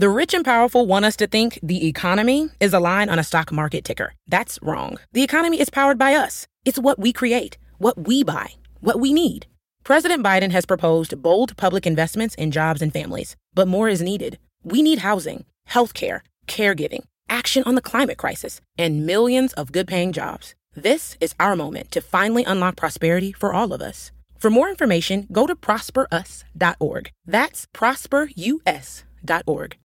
[0.00, 3.22] The rich and powerful want us to think the economy is a line on a
[3.22, 4.14] stock market ticker.
[4.26, 4.96] That's wrong.
[5.12, 6.46] The economy is powered by us.
[6.64, 9.44] It's what we create, what we buy, what we need.
[9.84, 14.38] President Biden has proposed bold public investments in jobs and families, but more is needed.
[14.64, 20.12] We need housing, healthcare, caregiving, action on the climate crisis, and millions of good paying
[20.12, 20.54] jobs.
[20.74, 24.12] This is our moment to finally unlock prosperity for all of us.
[24.38, 27.10] For more information, go to prosperus.org.
[27.26, 29.76] That's prosperus.org.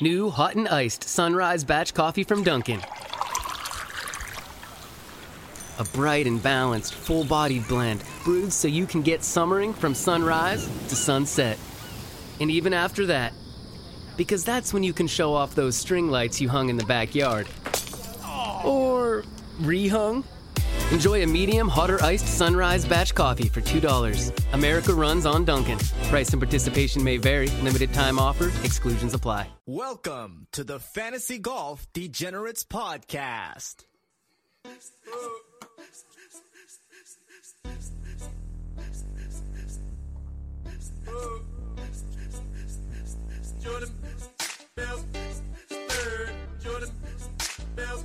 [0.00, 2.80] New hot and iced sunrise batch coffee from Dunkin'.
[5.78, 10.66] A bright and balanced, full bodied blend brewed so you can get summering from sunrise
[10.88, 11.58] to sunset.
[12.40, 13.32] And even after that,
[14.16, 17.46] because that's when you can show off those string lights you hung in the backyard.
[18.64, 19.24] Or
[19.60, 20.24] rehung.
[20.90, 24.32] Enjoy a medium, hotter iced sunrise batch coffee for $2.
[24.52, 25.78] America runs on Dunkin'.
[26.04, 27.48] Price and participation may vary.
[27.62, 28.52] Limited time offer.
[28.64, 29.48] Exclusions apply.
[29.66, 33.84] Welcome to the Fantasy Golf Degenerates Podcast.
[43.62, 43.90] Jordan
[44.74, 45.04] Bell.
[46.62, 46.90] Jordan
[47.76, 48.04] Bell,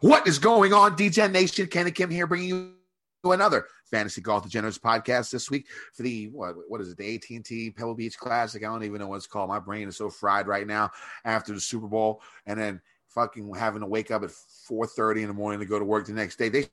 [0.00, 1.66] What is going on, DJ Nation?
[1.66, 2.72] Kenny Kim here, bringing you
[3.22, 7.24] another Fantasy Golf Degenerates podcast this week for the what what is it the AT
[7.28, 8.64] and T Pebble Beach Classic?
[8.64, 9.50] I don't even know what it's called.
[9.50, 10.90] My brain is so fried right now
[11.26, 15.28] after the Super Bowl, and then fucking having to wake up at four thirty in
[15.28, 16.48] the morning to go to work the next day.
[16.48, 16.70] They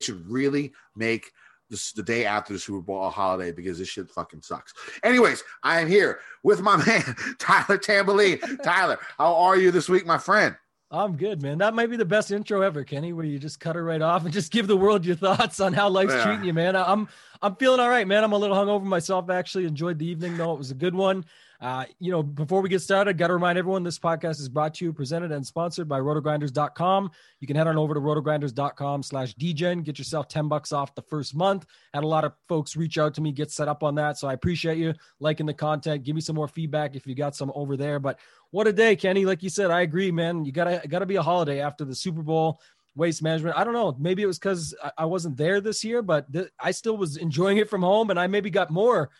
[0.00, 1.30] should really make
[1.70, 4.74] this, the day after the Super Bowl a holiday because this shit fucking sucks.
[5.04, 8.40] Anyways, I am here with my man Tyler Tamboline.
[8.64, 10.56] Tyler, how are you this week, my friend?
[10.96, 11.58] I'm good, man.
[11.58, 14.24] That might be the best intro ever, Kenny, where you just cut it right off
[14.24, 16.24] and just give the world your thoughts on how life's Yeah.
[16.24, 16.76] treating you, man.
[16.76, 17.08] I'm
[17.42, 18.22] I'm feeling all right, man.
[18.24, 19.28] I'm a little hungover myself.
[19.28, 20.52] Actually, enjoyed the evening though.
[20.52, 21.24] It was a good one.
[21.64, 24.74] Uh, you know, before we get started, got to remind everyone this podcast is brought
[24.74, 27.10] to you, presented, and sponsored by rotogrinders.com.
[27.40, 31.00] You can head on over to rotogrinders.com slash dgen, get yourself 10 bucks off the
[31.00, 31.64] first month.
[31.94, 34.18] Had a lot of folks reach out to me, get set up on that.
[34.18, 36.04] So I appreciate you liking the content.
[36.04, 37.98] Give me some more feedback if you got some over there.
[37.98, 38.20] But
[38.50, 39.24] what a day, Kenny.
[39.24, 40.44] Like you said, I agree, man.
[40.44, 42.60] You gotta gotta be a holiday after the Super Bowl.
[42.94, 43.56] Waste management.
[43.56, 43.96] I don't know.
[43.98, 47.56] Maybe it was because I, wasn't there this year, but th- I still was enjoying
[47.56, 49.10] it from home, and I maybe got more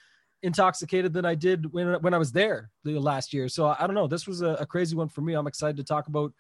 [0.45, 3.49] intoxicated than I did when when I was there the last year.
[3.49, 4.07] So I, don't know.
[4.07, 5.35] This was a, a crazy one for me.
[5.35, 6.33] I'm excited to talk about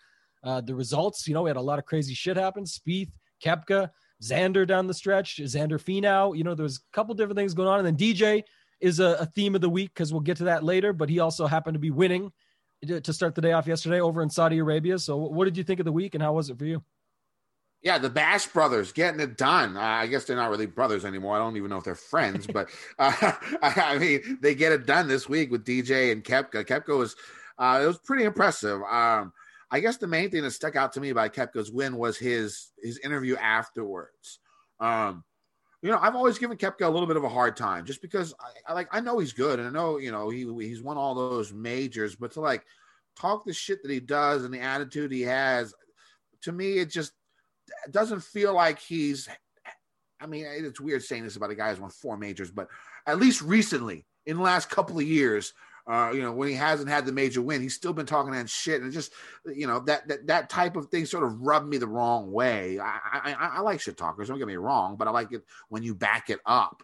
[0.44, 1.26] uh, the results.
[1.26, 2.64] You know, we had a lot of crazy shit happen.
[2.64, 3.10] Spieth,
[3.42, 3.90] Koepka,
[4.22, 6.36] Xander down the stretch, Xander Finau.
[6.36, 8.42] You know, there was a couple different things going on, and then DJ
[8.80, 10.92] is a, a theme of the week because we'll get to that later.
[10.92, 12.30] But he also happened to be winning
[12.86, 14.98] to start the day off yesterday over in Saudi Arabia.
[14.98, 16.82] So, what did you think of the week, and how was it for you?
[17.84, 19.76] Yeah, the Bash brothers getting it done.
[19.76, 21.36] Uh, I guess they're not really brothers anymore.
[21.36, 25.06] I don't even know if they're friends, but uh, I mean, they get it done
[25.06, 26.64] this week with DJ and Koepka.
[26.64, 27.14] Koepka was,
[27.58, 28.80] uh, it was pretty impressive.
[28.90, 29.34] Um,
[29.70, 32.72] I guess the main thing that stuck out to me about Koepka's win was his
[32.82, 34.38] his interview afterwards.
[34.80, 35.24] Um,
[35.82, 38.32] you know, I've always given Koepka a little bit of a hard time just because
[38.40, 40.96] I, I like I know he's good and I know you know he he's won
[40.96, 42.64] all those majors, but to like
[43.14, 45.74] talk the shit that he does and the attitude he has,
[46.42, 47.12] to me it just
[47.90, 49.28] doesn't feel like he's.
[50.20, 52.68] I mean, it's weird saying this about a guy who's won four majors, but
[53.06, 55.52] at least recently, in the last couple of years,
[55.86, 58.48] uh, you know, when he hasn't had the major win, he's still been talking that
[58.48, 59.12] shit, and just,
[59.44, 62.78] you know, that that that type of thing sort of rubbed me the wrong way.
[62.78, 65.82] I I, I like shit talkers, don't get me wrong, but I like it when
[65.82, 66.82] you back it up.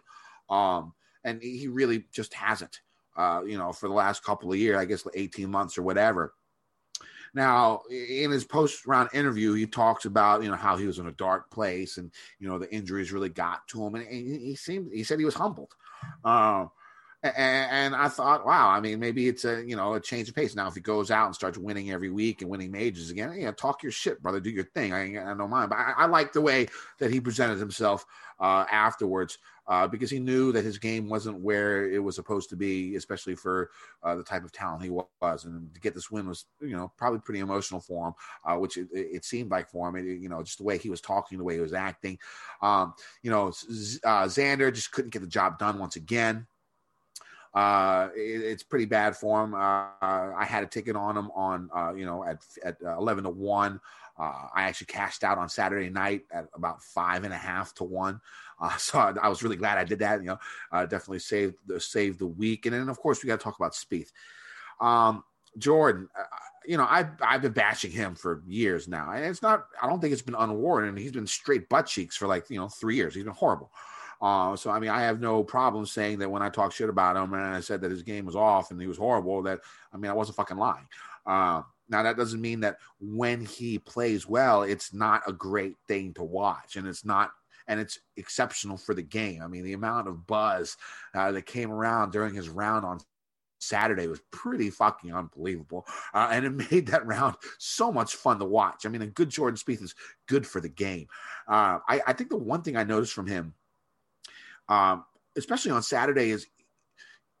[0.49, 0.93] Um,
[1.23, 2.81] and he really just hasn't.
[3.17, 6.33] Uh, you know, for the last couple of years, I guess, eighteen months or whatever.
[7.33, 11.07] Now, in his post round interview, he talks about you know how he was in
[11.07, 14.91] a dark place and you know the injuries really got to him, and he seemed
[14.93, 15.73] he said he was humbled.
[16.25, 16.71] Um,
[17.23, 20.35] and, and I thought, wow, I mean, maybe it's a you know a change of
[20.35, 20.55] pace.
[20.55, 23.51] Now, if he goes out and starts winning every week and winning majors again, yeah,
[23.51, 24.93] talk your shit, brother, do your thing.
[24.93, 26.67] I, I don't mind, but I, I like the way
[26.99, 28.05] that he presented himself
[28.39, 29.37] uh, afterwards.
[29.71, 33.35] Uh, because he knew that his game wasn't where it was supposed to be, especially
[33.35, 33.71] for
[34.03, 35.45] uh, the type of talent he was.
[35.45, 38.13] And to get this win was, you know, probably pretty emotional for him,
[38.43, 39.95] uh, which it, it, seemed like for him.
[39.95, 42.19] It, you know, just the way he was talking, the way he was acting.
[42.61, 46.47] Um, you know, uh, Xander just couldn't get the job done once again.
[47.53, 49.53] Uh, it, it's pretty bad for him.
[49.53, 53.23] Uh, I had a ticket on him on, uh, you know, at at uh, eleven
[53.23, 53.79] to one.
[54.17, 57.83] Uh, I actually cashed out on Saturday night at about five and a half to
[57.83, 58.21] one.
[58.59, 60.21] Uh, so I, I, was really glad I did that.
[60.21, 60.39] You know,
[60.71, 62.65] uh, definitely saved the saved the week.
[62.65, 64.11] And then of course we got to talk about Spieth.
[64.79, 65.23] Um,
[65.57, 66.23] Jordan, uh,
[66.65, 69.65] you know, I've I've been bashing him for years now, and it's not.
[69.81, 70.89] I don't think it's been unwarranted.
[70.89, 73.15] And he's been straight butt cheeks for like you know three years.
[73.15, 73.71] He's been horrible.
[74.21, 77.15] Uh, so I mean, I have no problem saying that when I talk shit about
[77.15, 79.41] him and I said that his game was off and he was horrible.
[79.41, 79.61] That
[79.93, 80.87] I mean, I wasn't fucking lying.
[81.25, 86.13] Uh, now that doesn't mean that when he plays well, it's not a great thing
[86.13, 87.31] to watch, and it's not
[87.67, 89.41] and it's exceptional for the game.
[89.41, 90.77] I mean, the amount of buzz
[91.13, 92.99] uh, that came around during his round on
[93.59, 98.45] Saturday was pretty fucking unbelievable, uh, and it made that round so much fun to
[98.45, 98.85] watch.
[98.85, 99.95] I mean, a good Jordan Spieth is
[100.27, 101.07] good for the game.
[101.47, 103.53] Uh, I, I, think the one thing I noticed from him,
[104.71, 105.03] um,
[105.35, 106.47] especially on Saturday, is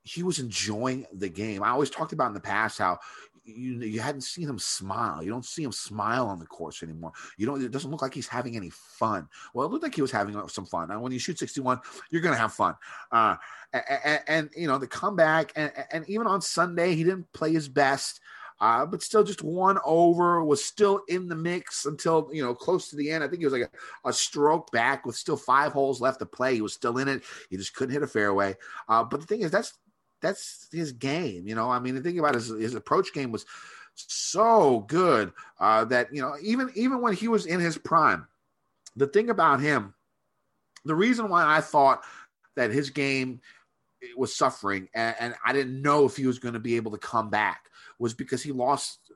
[0.03, 1.63] he was enjoying the game.
[1.63, 2.99] I always talked about in the past how
[3.45, 5.23] you you hadn't seen him smile.
[5.23, 7.13] You don't see him smile on the course anymore.
[7.37, 7.63] You don't.
[7.63, 9.29] It doesn't look like he's having any fun.
[9.53, 10.89] Well, it looked like he was having some fun.
[10.89, 11.79] Now, when you shoot 61,
[12.09, 12.75] you're going to have fun.
[13.11, 13.37] Uh,
[13.73, 17.69] and, and, you know the comeback, and, and even on Sunday, he didn't play his
[17.69, 18.19] best.
[18.61, 22.89] Uh, but still just one over was still in the mix until you know close
[22.89, 23.23] to the end.
[23.23, 26.27] I think he was like a, a, stroke back with still five holes left to
[26.27, 26.53] play.
[26.53, 27.23] He was still in it.
[27.49, 28.55] He just couldn't hit a fairway.
[28.87, 29.73] Uh, but the thing is, that's
[30.21, 31.47] that's his game.
[31.47, 33.47] You know, I mean, the thing about his his approach game was
[33.95, 38.27] so good uh, that you know even even when he was in his prime,
[38.95, 39.95] the thing about him,
[40.85, 42.03] the reason why I thought
[42.55, 43.41] that his game
[44.15, 46.97] was suffering and, and I didn't know if he was going to be able to
[46.97, 47.70] come back
[48.01, 49.11] was because he lost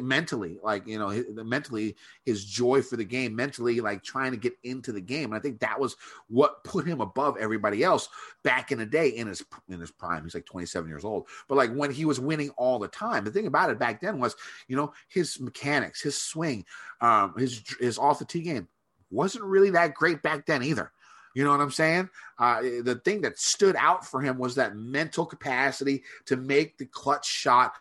[0.00, 4.52] mentally, like you know, mentally his joy for the game, mentally like trying to get
[4.62, 5.32] into the game.
[5.32, 5.96] And I think that was
[6.28, 8.08] what put him above everybody else
[8.44, 10.22] back in the day in his in his prime.
[10.22, 13.24] He's like 27 years old, but like when he was winning all the time.
[13.24, 14.36] The thing about it back then was,
[14.68, 16.64] you know, his mechanics, his swing,
[17.00, 18.68] um, his his off the tee game
[19.10, 20.92] wasn't really that great back then either.
[21.34, 22.10] You know what I'm saying?
[22.38, 26.86] Uh, the thing that stood out for him was that mental capacity to make the
[26.86, 27.74] clutch shot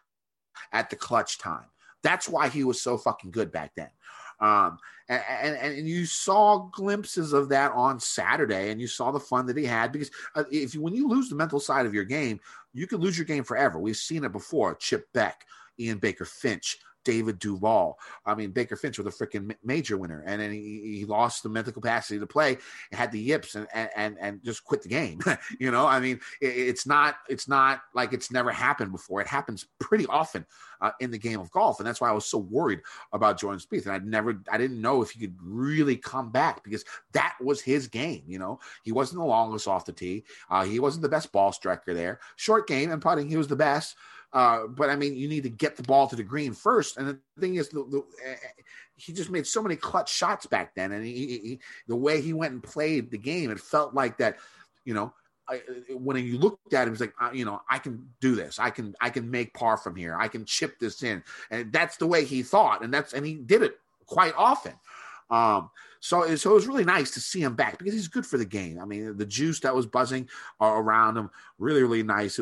[0.72, 1.66] at the clutch time.
[2.04, 3.90] That's why he was so fucking good back then.
[4.40, 9.20] Um, and, and, and you saw glimpses of that on Saturday, and you saw the
[9.20, 11.94] fun that he had because uh, if you, when you lose the mental side of
[11.94, 12.40] your game,
[12.74, 13.78] you can lose your game forever.
[13.78, 14.76] We've seen it before.
[14.76, 15.46] Chip Beck,
[15.80, 17.98] Ian Baker Finch, David Duval.
[18.26, 21.50] I mean, Baker Finch was a freaking major winner, and then he, he lost the
[21.50, 22.58] mental capacity to play,
[22.92, 25.20] had the yips, and and and just quit the game.
[25.60, 29.22] you know, I mean, it, it's not it's not like it's never happened before.
[29.22, 30.46] It happens pretty often
[30.82, 32.82] uh, in the game of golf, and that's why I was so worried
[33.14, 33.86] about Jordan Spieth.
[33.86, 36.84] And I never, I didn't know if he could really come back because
[37.14, 38.24] that was his game.
[38.28, 40.24] You know, he wasn't the longest off the tee.
[40.50, 42.20] Uh, he wasn't the best ball striker there.
[42.36, 43.96] Short game and putting, he was the best.
[44.34, 46.98] Uh, but I mean, you need to get the ball to the green first.
[46.98, 48.36] And the thing is, the, the, uh,
[48.96, 52.34] he just made so many clutch shots back then, and he, he, the way he
[52.34, 54.38] went and played the game, it felt like that.
[54.86, 55.14] You know,
[55.48, 58.58] I, when you looked at him, he's like, uh, you know, I can do this.
[58.58, 60.16] I can, I can make par from here.
[60.18, 63.36] I can chip this in, and that's the way he thought, and that's and he
[63.36, 64.74] did it quite often.
[65.30, 65.70] Um,
[66.02, 68.46] so, so it was really nice to see him back because he's good for the
[68.46, 68.80] game.
[68.82, 70.28] I mean, the juice that was buzzing
[70.60, 71.30] around him,
[71.60, 72.40] really, really nice.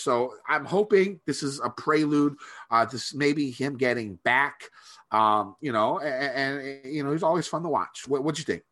[0.00, 2.34] So, I'm hoping this is a prelude.
[2.70, 4.64] Uh, this maybe him getting back.
[5.10, 8.08] Um, you know, and, and, you know, he's always fun to watch.
[8.08, 8.64] What what'd you think?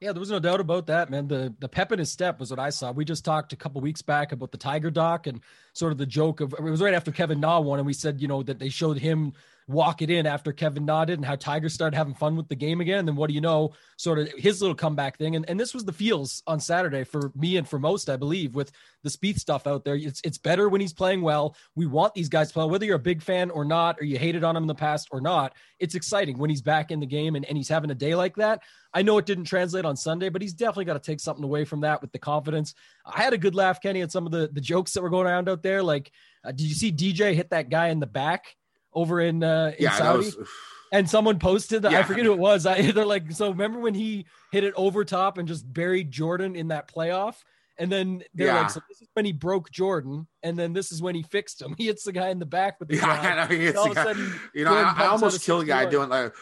[0.00, 1.28] Yeah, there was no doubt about that, man.
[1.28, 2.90] The the pep in his step was what I saw.
[2.90, 5.42] We just talked a couple weeks back about the Tiger doc and
[5.74, 8.20] sort of the joke of it was right after Kevin Na won, and we said,
[8.20, 9.32] you know, that they showed him
[9.70, 12.80] walk it in after Kevin nodded and how Tiger started having fun with the game
[12.80, 13.00] again.
[13.00, 15.36] And then what do you know, sort of his little comeback thing.
[15.36, 18.54] And, and this was the feels on Saturday for me and for most, I believe,
[18.54, 18.72] with
[19.02, 19.94] the Spieth stuff out there.
[19.94, 21.56] It's it's better when he's playing well.
[21.74, 24.18] We want these guys to play, whether you're a big fan or not, or you
[24.18, 25.54] hated on him in the past or not.
[25.78, 28.36] It's exciting when he's back in the game and, and he's having a day like
[28.36, 28.62] that.
[28.92, 31.64] I know it didn't translate on Sunday, but he's definitely got to take something away
[31.64, 32.74] from that with the confidence.
[33.06, 35.26] I had a good laugh, Kenny, at some of the, the jokes that were going
[35.26, 35.82] around out there.
[35.82, 36.10] Like,
[36.44, 38.56] uh, did you see DJ hit that guy in the back?
[38.92, 40.26] Over in, uh, in yeah, Saudi.
[40.26, 40.48] Was...
[40.92, 42.00] And someone posted that yeah.
[42.00, 42.66] I forget who it was.
[42.66, 46.56] I, they're like, so remember when he hit it over top and just buried Jordan
[46.56, 47.36] in that playoff?
[47.78, 48.60] And then they're yeah.
[48.60, 51.62] like, so this is when he broke Jordan, and then this is when he fixed
[51.62, 51.74] him.
[51.78, 53.46] He hits the guy in the back with the yeah, I know.
[53.46, 56.10] He hits all of a sudden, you know, I, I almost killed a guy doing
[56.10, 56.34] like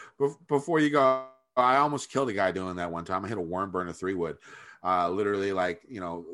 [0.49, 1.23] before you go.
[1.55, 3.23] I almost killed a guy doing that one time.
[3.23, 4.37] I hit a worm burner three wood.
[4.83, 6.25] uh, literally like you know,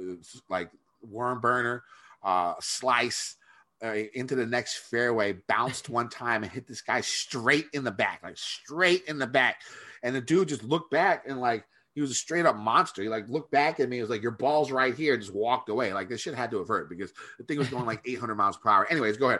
[0.50, 1.84] like worm burner,
[2.24, 3.38] uh, slice.
[3.84, 7.92] Uh, into the next fairway, bounced one time and hit this guy straight in the
[7.92, 9.62] back, like straight in the back.
[10.02, 11.66] And the dude just looked back and like
[11.96, 13.02] he was a straight up monster.
[13.02, 13.96] He like looked back at me.
[13.96, 15.94] He was like, "Your ball's right here." And just walked away.
[15.94, 18.58] Like this shit had to have hurt because the thing was going like 800 miles
[18.58, 18.86] per hour.
[18.90, 19.40] Anyways, go ahead.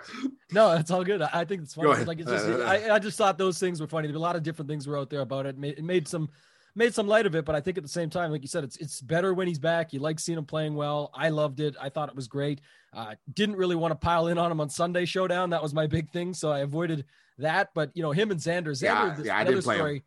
[0.52, 1.22] No, that's all good.
[1.22, 2.06] I think it's funny.
[2.06, 4.08] Like it's just, I, I just thought those things were funny.
[4.08, 5.58] There were a lot of different things were out there about it.
[5.62, 6.30] It made some
[6.76, 8.64] made some light of it, but I think at the same time, like you said,
[8.64, 9.94] it's it's better when he's back.
[9.94, 11.12] You like seeing him playing well.
[11.14, 11.76] I loved it.
[11.82, 12.62] I thought it was great.
[12.94, 15.50] Uh, didn't really want to pile in on him on Sunday Showdown.
[15.50, 17.06] That was my big thing, so I avoided
[17.38, 17.70] that.
[17.74, 20.04] But you know, him and Xander, Xander, Yeah, this, yeah, I another didn't play him.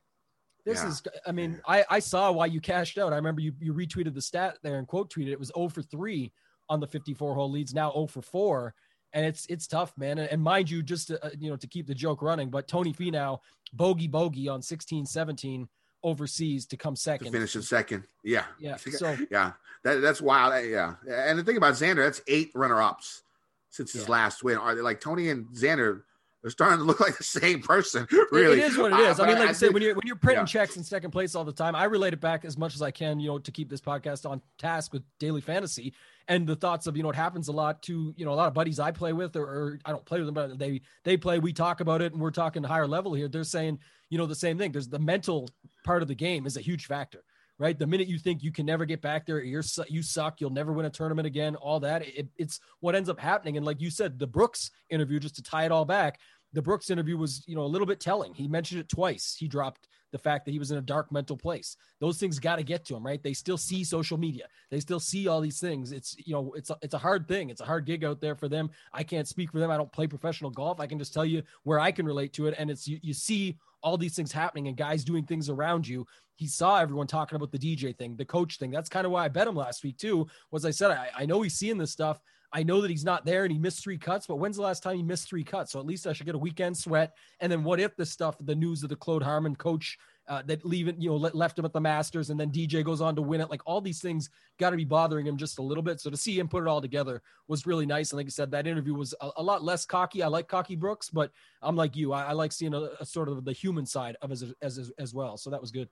[0.64, 0.88] This Yeah.
[0.88, 3.12] is, I mean, I, I saw why you cashed out.
[3.12, 5.80] I remember you, you retweeted the stat there and quote tweeted it was 0 for
[5.82, 6.30] 3
[6.68, 8.74] on the 54 hole leads, now 0 for 4.
[9.14, 10.18] And it's it's tough, man.
[10.18, 12.68] And, and mind you, just to, uh, you know, to keep the joke running, but
[12.68, 13.38] Tony Finau
[13.72, 15.66] bogey bogey on 16 17
[16.08, 17.32] overseas to come To second.
[17.32, 18.04] finish in second.
[18.24, 18.44] Yeah.
[18.58, 19.52] Yeah, so- yeah.
[19.84, 20.64] That, that's wild.
[20.66, 20.94] Yeah.
[21.08, 23.22] And the thing about Xander, that's eight runner ups
[23.70, 24.12] since his Yeah.
[24.12, 24.58] last win.
[24.58, 26.02] Are they like Tony and Xander?
[26.42, 28.06] They're starting to look like the same person.
[28.30, 29.18] Really, it is what it is.
[29.18, 29.24] Uh.
[29.24, 30.46] I mean, like I, said, when you're when you're printing yeah.
[30.46, 32.90] checks in second place all the time, I relate it back as much as I
[32.90, 35.94] can, you know, to keep this podcast on task with daily fantasy
[36.28, 38.46] and the thoughts of you know it happens a lot to you know a lot
[38.46, 41.16] of buddies I play with or, or I don't play with them, but they they
[41.16, 41.38] play.
[41.38, 43.28] We talk about it, and we're talking higher level here.
[43.28, 44.72] They're saying you know the same thing.
[44.72, 45.48] There's the mental
[45.84, 47.22] part of the game is a huge factor.
[47.60, 50.40] Right, the minute you think you can never get back there, you're you suck.
[50.40, 51.56] You'll never win a tournament again.
[51.56, 53.56] All that, it, it's what ends up happening.
[53.56, 56.20] And like you said, the Brooks interview, just to tie it all back,
[56.52, 58.32] the Brooks interview was, you know, a little bit telling.
[58.32, 59.34] He mentioned it twice.
[59.36, 61.76] He dropped the fact that he was in a dark mental place.
[62.00, 63.22] Those things got to get to him, right?
[63.22, 64.46] They still see social media.
[64.70, 65.92] They still see all these things.
[65.92, 67.50] It's, you know, it's a, it's a hard thing.
[67.50, 68.70] It's a hard gig out there for them.
[68.92, 69.70] I can't speak for them.
[69.70, 70.80] I don't play professional golf.
[70.80, 72.54] I can just tell you where I can relate to it.
[72.56, 76.06] And it's you, you see all these things happening and guys doing things around you.
[76.36, 78.70] He saw everyone talking about the DJ thing, the coach thing.
[78.70, 80.26] That's kind of why I bet him last week too.
[80.50, 82.20] Was I said I, I know he's seeing this stuff.
[82.52, 84.82] I know that he's not there and he missed three cuts, but when's the last
[84.82, 85.72] time he missed three cuts?
[85.72, 87.14] So at least I should get a weekend sweat.
[87.40, 90.64] And then what if the stuff, the news of the Claude Harmon coach uh, that
[90.64, 93.22] leaving, you know, let, left him at the Masters and then DJ goes on to
[93.22, 93.50] win it.
[93.50, 96.00] Like all these things got to be bothering him just a little bit.
[96.00, 98.10] So to see him put it all together was really nice.
[98.12, 100.22] And like I said, that interview was a, a lot less cocky.
[100.22, 101.30] I like cocky Brooks, but
[101.62, 102.12] I'm like you.
[102.12, 105.14] I, I like seeing a, a sort of the human side of as, as, as
[105.14, 105.36] well.
[105.36, 105.88] So that was good.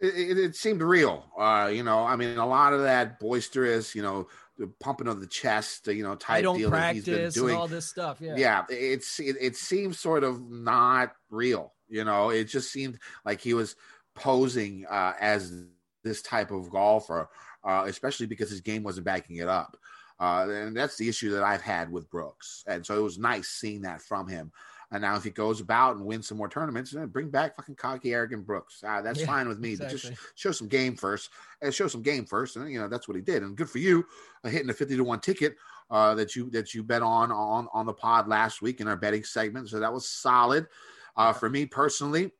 [0.00, 1.24] it, it, it seemed real.
[1.38, 4.28] Uh, you know, I mean, a lot of that boisterous, you know,
[4.58, 7.54] the pumping of the chest, you know, type deal that he's been doing.
[7.54, 8.18] all this stuff.
[8.20, 8.34] Yeah.
[8.36, 11.72] yeah, it's it, it seems sort of not real.
[11.88, 13.76] You know, it just seemed like he was
[14.14, 15.64] posing uh, as
[16.02, 17.28] this type of golfer,
[17.64, 19.76] uh, especially because his game wasn't backing it up.
[20.18, 22.64] Uh, and that's the issue that I've had with Brooks.
[22.66, 24.50] And so it was nice seeing that from him.
[24.92, 27.74] And now if he goes about and wins some more tournaments, then bring back fucking
[27.74, 28.82] cocky, arrogant Brooks.
[28.86, 29.74] Uh, that's Yeah, fine with me.
[29.74, 31.30] But just show some game first.
[31.60, 32.56] And show some game first.
[32.56, 33.42] And you know that's what he did.
[33.42, 34.06] And good for you,
[34.44, 35.56] uh, hitting a fifty to one ticket
[35.90, 38.96] uh, that you that you bet on on on the pod last week in our
[38.96, 39.68] betting segment.
[39.68, 40.68] So that was solid.
[41.16, 42.30] Uh, for me personally,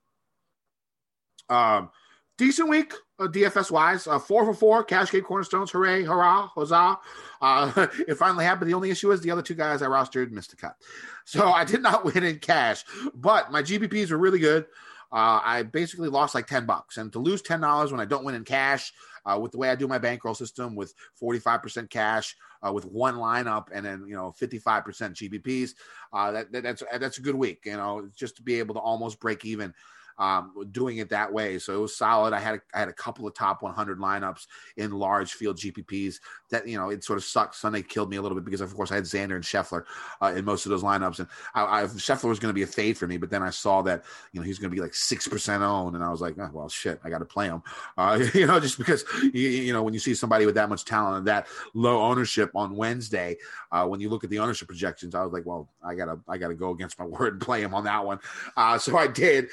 [1.48, 1.90] um,
[2.38, 4.06] decent week uh, DFS wise.
[4.06, 5.70] Uh, four for four, cash game cornerstones.
[5.70, 6.98] Hooray, hurrah, huzzah!
[7.40, 8.70] Uh, it finally happened.
[8.70, 10.76] The only issue is the other two guys I rostered missed a cut,
[11.24, 12.84] so I did not win in cash.
[13.14, 14.66] But my GPPs were really good.
[15.12, 18.24] Uh, I basically lost like ten bucks, and to lose ten dollars when I don't
[18.24, 18.92] win in cash,
[19.26, 22.72] uh, with the way I do my bankroll system, with forty five percent cash, uh,
[22.72, 25.74] with one lineup, and then you know fifty five percent GPPs,
[26.12, 27.62] uh, that, that that's that's a good week.
[27.64, 29.74] You know, just to be able to almost break even
[30.18, 31.58] um, doing it that way.
[31.58, 32.32] So it was solid.
[32.32, 34.46] I had a, I had a couple of top 100 lineups
[34.76, 36.20] in large field GPPs
[36.50, 37.54] that, you know, it sort of sucked.
[37.56, 39.84] Sunday killed me a little bit because, of course, I had Xander and Scheffler
[40.22, 41.18] uh, in most of those lineups.
[41.18, 43.50] And I, I Scheffler was going to be a fade for me, but then I
[43.50, 45.94] saw that, you know, he's going to be like 6% owned.
[45.94, 47.62] And I was like, oh, well, shit, I got to play him.
[47.96, 50.84] Uh, you know, just because, you, you know, when you see somebody with that much
[50.84, 53.36] talent and that low ownership on Wednesday,
[53.72, 56.38] uh, when you look at the ownership projections, I was like, well, I gotta, I
[56.38, 58.18] gotta go against my word and play him on that one.
[58.56, 59.48] Uh, so I did,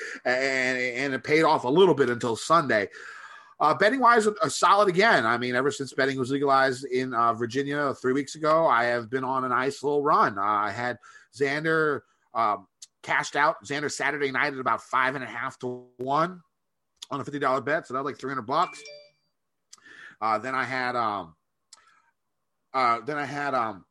[0.54, 2.90] and it paid off a little bit until Sunday.
[3.60, 5.26] Uh, betting wise, a solid again.
[5.26, 9.10] I mean, ever since betting was legalized in uh, Virginia three weeks ago, I have
[9.10, 10.38] been on a nice little run.
[10.38, 10.98] Uh, I had
[11.34, 12.02] Xander
[12.34, 12.68] um,
[13.04, 13.64] cashed out.
[13.64, 16.42] Xander Saturday night at about five and a half to one
[17.10, 18.82] on a fifty dollar bet, so that was like three hundred bucks.
[20.20, 21.36] Uh, then I had um,
[22.74, 23.86] uh, then I had um,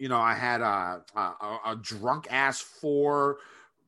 [0.00, 3.36] you know, I had uh, a, a, a drunk ass four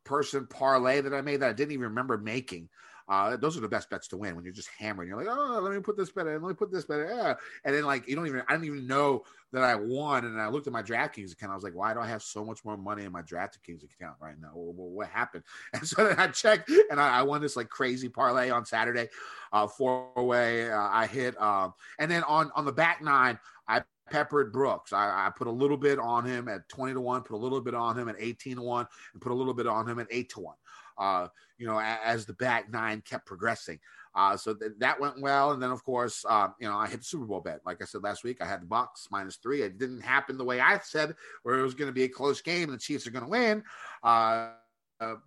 [0.05, 2.69] person parlay that I made that I didn't even remember making.
[3.09, 5.09] Uh, those are the best bets to win when you're just hammering.
[5.09, 7.09] You're like, oh, let me put this bet in, let me put this bet in,
[7.09, 7.35] yeah.
[7.65, 10.49] and then like you don't even, I didn't even know that I won, and I
[10.49, 11.53] looked at my DraftKings account.
[11.53, 14.17] I was like, why do I have so much more money in my DraftKings account
[14.21, 14.53] right now?
[14.55, 15.45] Well, what happened?
[15.75, 19.09] And so then I checked, and I, I won this like crazy parlay on Saturday,
[19.53, 20.71] uh, four way.
[20.71, 23.83] Uh, I hit, um, and then on on the back nine, I
[24.13, 24.93] peppered Brooks.
[24.93, 27.63] I, I, put a little bit on him at 20 to 1, put a little
[27.63, 30.07] bit on him at 18 to 1, and put a little bit on him at
[30.11, 30.55] 8 to 1.
[30.99, 33.81] Uh, you know, as, as the back nine kept progressing.
[34.15, 35.53] Uh, so th- that went well.
[35.53, 37.61] And then, of course, uh, you know, I hit the Super Bowl bet.
[37.65, 39.63] Like I said last week, I had the Bucks minus three.
[39.63, 42.43] It didn't happen the way I said, where it was going to be a close
[42.43, 43.65] game and the Chiefs are going to win.
[44.03, 44.51] Uh,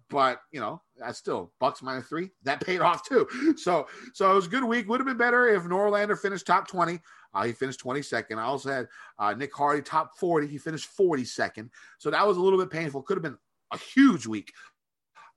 [0.09, 2.29] but you know, I still Bucks minus three.
[2.43, 3.27] That paid off too.
[3.57, 4.87] So, so it was a good week.
[4.87, 6.99] Would have been better if Norlander finished top twenty.
[7.35, 8.37] Uh, he finished 22nd.
[8.37, 8.87] I also had
[9.19, 10.47] uh, Nick Hardy top 40.
[10.47, 11.69] He finished 42nd.
[11.99, 13.03] So that was a little bit painful.
[13.03, 13.37] Could have been
[13.73, 14.53] a huge week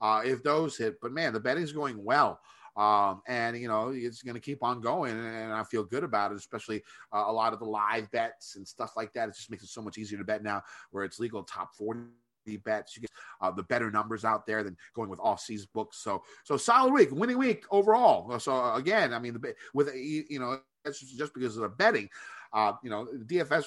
[0.01, 1.01] uh, if those hit.
[1.03, 2.41] But man, the betting's going well.
[2.77, 6.31] Um, and you know it's going to keep on going, and I feel good about
[6.31, 6.37] it.
[6.37, 9.29] Especially uh, a lot of the live bets and stuff like that.
[9.29, 10.63] It just makes it so much easier to bet now,
[10.93, 12.03] where it's legal top forty
[12.57, 12.97] bets.
[12.97, 15.99] You get uh, the better numbers out there than going with off season books.
[15.99, 18.39] So so solid week, winning week overall.
[18.39, 19.41] So uh, again, I mean,
[19.75, 22.09] with you know just because of the betting,
[22.53, 23.67] uh, you know, DFS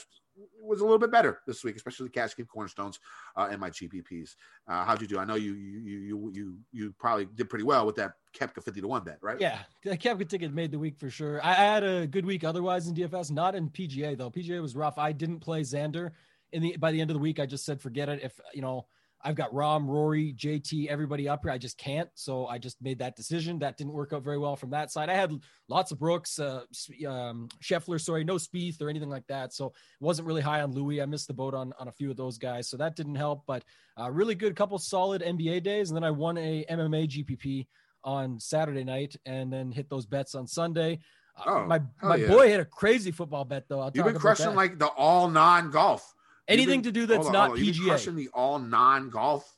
[0.62, 3.00] was a little bit better this week, especially the cash game cornerstones
[3.36, 4.36] uh, and my GPPs.
[4.68, 5.20] Uh, how'd you do?
[5.20, 8.82] I know you you you you you probably did pretty well with that Koepka fifty
[8.82, 9.40] to one bet, right?
[9.40, 11.44] Yeah, the Koepka ticket made the week for sure.
[11.44, 14.32] I, I had a good week otherwise in DFS, not in PGA though.
[14.32, 14.98] PGA was rough.
[14.98, 16.12] I didn't play Xander
[16.52, 17.40] in the by the end of the week.
[17.40, 18.22] I just said forget it.
[18.24, 18.86] If you know
[19.24, 21.52] I've got Rahm, Rory, JT, everybody up here.
[21.52, 22.10] I just can't.
[22.16, 23.60] So I just made that decision.
[23.60, 25.10] That didn't work out very well from that side.
[25.10, 26.62] I had lots of Brooks, uh,
[27.08, 29.54] um, Scheffler, sorry, no Spieth or anything like that.
[29.54, 31.02] So it wasn't really high on Louis.
[31.02, 32.70] I missed the boat on, on a few of those guys.
[32.70, 33.64] So that didn't help, but
[34.00, 35.90] uh, really good couple solid NBA days.
[35.90, 37.68] And then I won a MMA GPP
[38.04, 41.00] on Saturday night and then hit those bets on Sunday.
[41.38, 42.28] Uh, oh, my my yeah.
[42.28, 43.80] boy hit a crazy football bet though.
[43.80, 46.14] I'll You've been crushing like the all non golf.
[46.52, 47.86] Anything been, to do that's on, not PGA.
[47.86, 49.58] crushing the all non golf.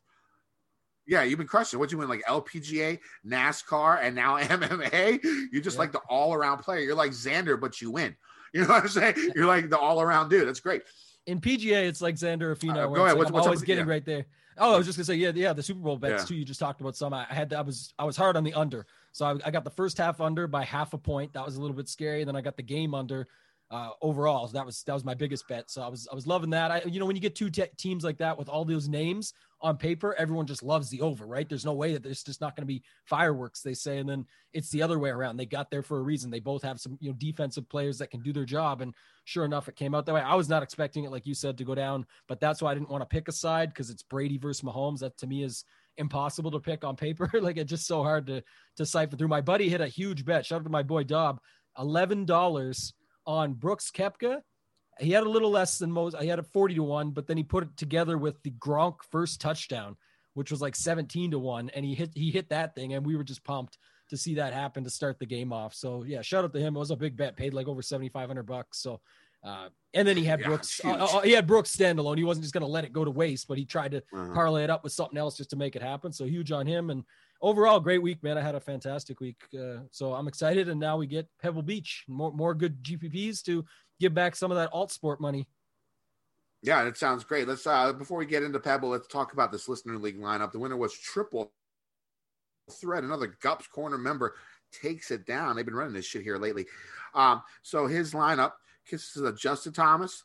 [1.05, 1.79] Yeah, you've been crushing.
[1.79, 5.21] What do you win like LPGA, NASCAR, and now MMA?
[5.51, 5.79] You're just yeah.
[5.79, 6.79] like the all around player.
[6.79, 8.15] You're like Xander, but you win.
[8.55, 9.15] You know what I'm saying?
[9.35, 10.47] You're like the all around dude.
[10.47, 10.83] That's great.
[11.25, 12.83] In PGA, it's like Xander or Finau.
[12.83, 12.97] Uh, go ahead.
[12.97, 13.65] Like what's, I'm what's always up?
[13.65, 13.91] getting yeah.
[13.91, 14.25] right there.
[14.59, 16.25] Oh, I was just gonna say, yeah, yeah, the Super Bowl bets yeah.
[16.27, 16.35] too.
[16.35, 17.15] You just talked about some.
[17.15, 19.63] I had, to, I was, I was hard on the under, so I, I, got
[19.63, 21.33] the first half under by half a point.
[21.33, 22.23] That was a little bit scary.
[22.23, 23.27] Then I got the game under
[23.73, 24.47] uh, overall.
[24.47, 25.71] So that was that was my biggest bet.
[25.71, 26.69] So I was I was loving that.
[26.69, 29.33] I you know when you get two te- teams like that with all those names
[29.61, 31.49] on paper, everyone just loves the over, right?
[31.49, 33.61] There's no way that there's just not going to be fireworks.
[33.61, 35.37] They say, and then it's the other way around.
[35.37, 36.29] They got there for a reason.
[36.29, 38.93] They both have some you know defensive players that can do their job, and
[39.25, 40.21] sure enough, it came out that way.
[40.21, 42.73] I was not expecting it, like you said, to go down, but that's why I
[42.75, 44.99] didn't want to pick a side because it's Brady versus Mahomes.
[44.99, 45.65] That to me is
[45.97, 47.27] impossible to pick on paper.
[47.41, 48.43] like it's just so hard to
[48.77, 49.29] to siphon through.
[49.29, 50.45] My buddy hit a huge bet.
[50.45, 51.39] Shout out to my boy Dob,
[51.79, 52.93] eleven dollars
[53.25, 54.41] on Brooks Koepka.
[54.99, 56.15] He had a little less than most.
[56.17, 58.97] He had a 40 to 1, but then he put it together with the Gronk
[59.09, 59.97] first touchdown,
[60.35, 61.71] which was like 17 to 1.
[61.71, 63.77] And he hit he hit that thing, and we were just pumped
[64.09, 65.73] to see that happen to start the game off.
[65.73, 66.75] So yeah, shout out to him.
[66.75, 68.79] It was a big bet, paid like over 7,500 bucks.
[68.79, 69.01] So
[69.43, 70.81] uh, and then he had yeah, Brooks.
[70.83, 72.17] Uh, uh, he had Brooks standalone.
[72.17, 74.33] He wasn't just going to let it go to waste, but he tried to uh-huh.
[74.33, 76.13] parlay it up with something else just to make it happen.
[76.13, 76.89] So huge on him.
[76.89, 77.03] And
[77.43, 78.37] overall, great week, man.
[78.37, 79.43] I had a fantastic week.
[79.53, 80.69] Uh, so I'm excited.
[80.69, 83.63] And now we get Pebble Beach, more more good GPPs to
[83.99, 85.47] give back some of that alt sport money.
[86.63, 87.47] Yeah, that sounds great.
[87.47, 90.51] Let's uh before we get into Pebble, let's talk about this listener league lineup.
[90.51, 91.51] The winner was triple
[92.71, 93.03] threat.
[93.03, 94.35] Another Gups corner member
[94.71, 95.55] takes it down.
[95.55, 96.65] They've been running this shit here lately.
[97.13, 98.53] Um, so his lineup
[98.87, 100.23] consists of Justin Thomas,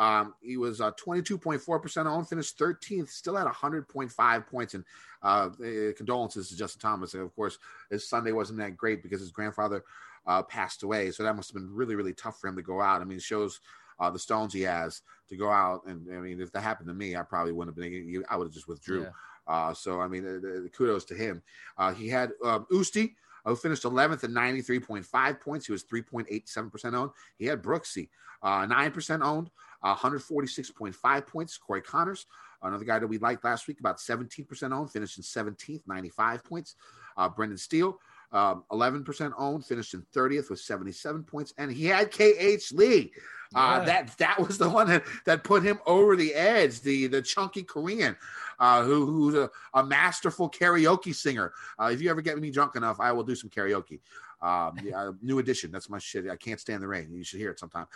[0.00, 4.74] um, he was uh, 22.4% owned, finished 13th, still at 100.5 points.
[4.74, 4.84] And
[5.22, 7.14] uh, eh, condolences to Justin Thomas.
[7.14, 7.58] And of course,
[7.90, 9.84] his Sunday wasn't that great because his grandfather
[10.26, 11.10] uh, passed away.
[11.10, 13.02] So that must have been really, really tough for him to go out.
[13.02, 13.60] I mean, it shows
[13.98, 15.82] uh, the stones he has to go out.
[15.86, 18.46] And I mean, if that happened to me, I probably wouldn't have been, I would
[18.46, 19.02] have just withdrew.
[19.02, 19.10] Yeah.
[19.46, 21.42] Uh, so, I mean, uh, kudos to him.
[21.76, 25.66] Uh, he had um, Usti, who finished 11th at 93.5 points.
[25.66, 27.10] He was 3.87% owned.
[27.36, 28.08] He had Brooksy,
[28.42, 29.50] uh, 9% owned,
[29.82, 31.56] uh, 146.5 points.
[31.58, 32.26] Corey Conners,
[32.62, 36.76] another guy that we liked last week, about 17% owned, finished in 17th, 95 points.
[37.16, 37.98] Uh, Brendan Steele,
[38.32, 41.52] um, 11% owned, finished in 30th with 77 points.
[41.58, 43.12] And he had KH Lee.
[43.52, 43.84] Uh, yeah.
[43.84, 46.82] That that was the one that, that put him over the edge.
[46.82, 48.16] The the chunky Korean,
[48.60, 51.52] uh, who who's a, a masterful karaoke singer.
[51.76, 53.98] Uh, if you ever get me drunk enough, I will do some karaoke.
[54.40, 55.72] Um, yeah, new edition.
[55.72, 56.30] That's my shit.
[56.30, 57.08] I can't stand the rain.
[57.12, 57.86] You should hear it sometime.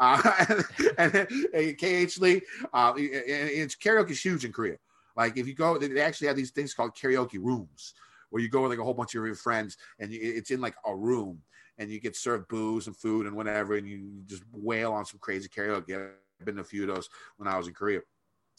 [0.00, 0.20] Uh,
[0.98, 1.14] and,
[1.54, 4.78] and KH Lee, uh, it's karaoke is huge in Korea.
[5.16, 7.94] Like if you go, they actually have these things called karaoke rooms
[8.34, 10.60] where you go with like a whole bunch of your friends and you, it's in
[10.60, 11.40] like a room
[11.78, 15.20] and you get served booze and food and whatever, and you just wail on some
[15.20, 15.94] crazy karaoke.
[15.94, 18.00] I've been to a few of those when I was in Korea.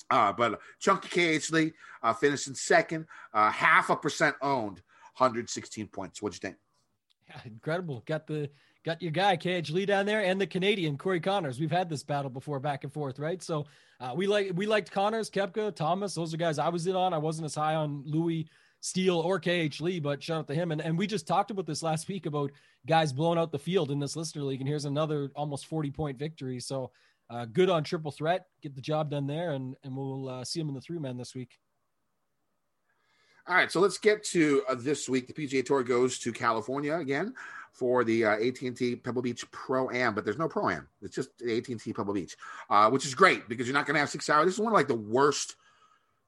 [0.09, 4.81] Uh, but Chunky KH Lee uh, finished in second, uh, half a percent owned,
[5.17, 6.21] 116 points.
[6.21, 6.57] What'd you think?
[7.27, 8.01] Yeah, incredible.
[8.05, 8.49] Got the
[8.85, 11.59] got your guy KH Lee down there and the Canadian Corey Conners.
[11.59, 13.43] We've had this battle before, back and forth, right?
[13.43, 13.65] So
[13.99, 16.13] uh, we like we liked Conners, Koepka, Thomas.
[16.13, 17.13] Those are guys I was in on.
[17.13, 18.47] I wasn't as high on Louis
[18.85, 20.71] Steele or KH Lee, but shout out to him.
[20.71, 22.51] And and we just talked about this last week about
[22.85, 26.19] guys blowing out the field in this Lister league, and here's another almost 40 point
[26.19, 26.59] victory.
[26.59, 26.91] So
[27.31, 30.59] uh, good on triple threat, get the job done there, and and we'll uh, see
[30.59, 31.57] him in the three man this week.
[33.47, 35.25] All right, so let's get to uh, this week.
[35.25, 37.33] The PGA Tour goes to California again
[37.73, 40.87] for the uh, AT&T Pebble Beach Pro Am, but there's no Pro Am.
[41.01, 42.37] It's just AT&T Pebble Beach,
[42.69, 44.45] uh, which is great because you're not going to have six hours.
[44.45, 45.55] This is one of like the worst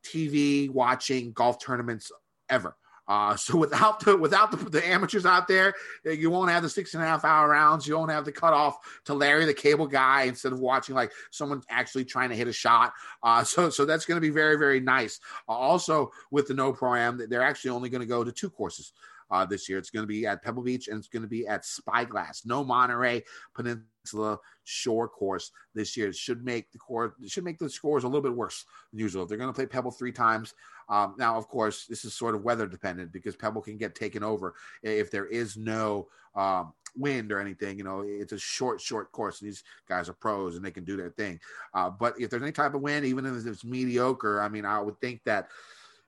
[0.04, 2.12] TV watching golf tournaments
[2.50, 2.76] ever.
[3.08, 6.94] Uh, so without the without the, the amateurs out there, you won't have the six
[6.94, 7.88] and a half hour rounds.
[7.88, 11.62] You won't have the cutoff to Larry the cable guy instead of watching like someone
[11.70, 12.94] actually trying to hit a shot.
[13.24, 15.20] Uh, so so that's going to be very very nice.
[15.48, 18.50] Uh, also with the no pro am, they're actually only going to go to two
[18.50, 18.92] courses.
[19.30, 21.48] Uh, this year, it's going to be at Pebble Beach and it's going to be
[21.48, 22.46] at Spyglass.
[22.46, 26.10] No Monterey Peninsula Shore course this year.
[26.10, 29.26] It should make the course should make the scores a little bit worse than usual.
[29.26, 30.54] They're going to play Pebble three times,
[30.90, 34.24] um, now, of course, this is sort of weather dependent because Pebble can get taken
[34.24, 37.78] over if there is no um, wind or anything.
[37.78, 39.40] You know, it's a short, short course.
[39.40, 41.40] These guys are pros and they can do their thing.
[41.74, 44.80] Uh, but if there's any type of wind, even if it's mediocre, I mean, I
[44.80, 45.50] would think that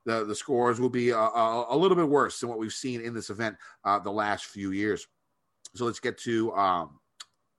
[0.05, 3.01] the the scores will be a, a, a little bit worse than what we've seen
[3.01, 5.07] in this event uh, the last few years.
[5.75, 6.99] So let's get to um,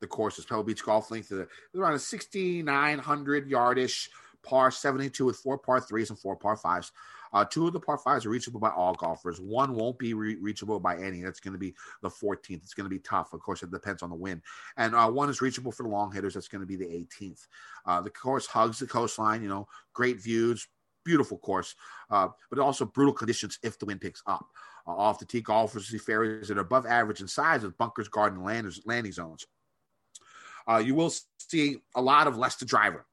[0.00, 0.44] the courses.
[0.44, 4.08] Pebble Beach Golf Links is around a 6,900 yardish
[4.42, 6.92] par 72 with four par threes and four par fives.
[7.32, 9.40] Uh, two of the par fives are reachable by all golfers.
[9.40, 11.22] One won't be re- reachable by any.
[11.22, 12.62] That's going to be the 14th.
[12.62, 13.32] It's going to be tough.
[13.32, 14.42] Of course, it depends on the wind.
[14.76, 16.34] And uh, one is reachable for the long hitters.
[16.34, 17.46] That's going to be the 18th.
[17.86, 19.42] Uh, the course hugs the coastline.
[19.42, 20.66] You know, great views,
[21.04, 21.74] beautiful course,
[22.10, 24.46] uh, but also brutal conditions if the wind picks up.
[24.86, 28.08] Uh, off the tee, golfers see fairways that are above average in size with bunkers,
[28.08, 29.46] garden, landers, landing zones.
[30.68, 33.06] Uh, you will see a lot of less to driver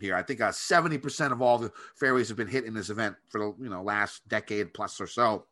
[0.00, 0.14] here.
[0.14, 3.38] I think uh, 70% of all the fairways have been hit in this event for
[3.38, 5.46] the you know last decade plus or so.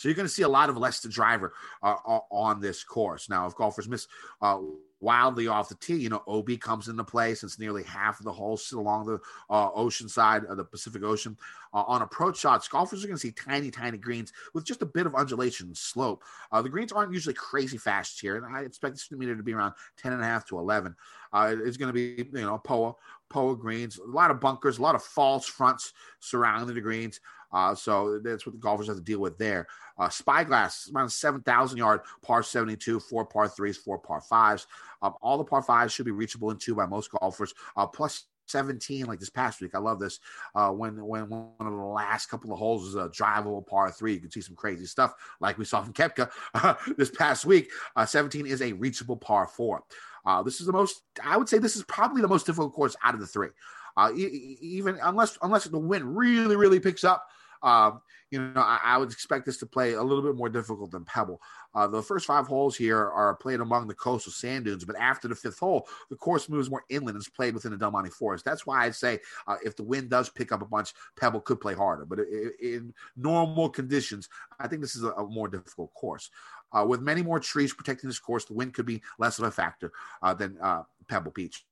[0.00, 1.94] So you're going to see a lot of less to driver uh,
[2.30, 3.28] on this course.
[3.28, 4.08] Now, if golfers miss
[4.40, 4.58] uh,
[4.98, 8.32] wildly off the tee, you know, OB comes into play since nearly half of the
[8.32, 9.18] holes sit along the
[9.50, 11.36] uh, ocean side of the Pacific Ocean.
[11.74, 14.86] Uh, on approach shots, golfers are going to see tiny, tiny greens with just a
[14.86, 16.24] bit of undulation and slope.
[16.50, 19.52] Uh, the greens aren't usually crazy fast here, and I expect this meter to be
[19.52, 20.96] around 10 and a half to 11.
[21.30, 22.94] Uh, it's going to be, you know, POA,
[23.28, 27.20] POA greens, a lot of bunkers, a lot of false fronts surrounding the greens.
[27.52, 29.66] Uh, so that's what the golfers have to deal with there.
[29.98, 34.66] Uh, Spyglass, around 7,000 yard par 72, four par threes, four par fives.
[35.02, 37.54] Um, all the par fives should be reachable in two by most golfers.
[37.76, 39.74] Uh, plus 17 like this past week.
[39.74, 40.20] I love this.
[40.54, 44.14] Uh, when when one of the last couple of holes is a drivable par three,
[44.14, 47.70] you can see some crazy stuff like we saw from Koepka uh, this past week.
[47.96, 49.84] Uh, 17 is a reachable par four.
[50.26, 51.02] Uh, this is the most.
[51.24, 53.48] I would say this is probably the most difficult course out of the three.
[53.96, 57.26] Uh, even unless unless the wind really really picks up,
[57.62, 60.92] um, you know, I, I, would expect this to play a little bit more difficult
[60.92, 61.40] than Pebble.
[61.74, 65.28] Uh, the first five holes here are played among the coastal sand dunes, but after
[65.28, 68.10] the fifth hole, the course moves more inland and is played within the Del Monte
[68.10, 68.44] Forest.
[68.44, 71.60] That's why I'd say uh, if the wind does pick up a bunch, Pebble could
[71.60, 72.04] play harder.
[72.04, 76.30] But in, in normal conditions, I think this is a, a more difficult course.
[76.72, 79.50] Uh, with many more trees protecting this course, the wind could be less of a
[79.50, 79.92] factor
[80.22, 81.64] uh, than uh, Pebble Beach.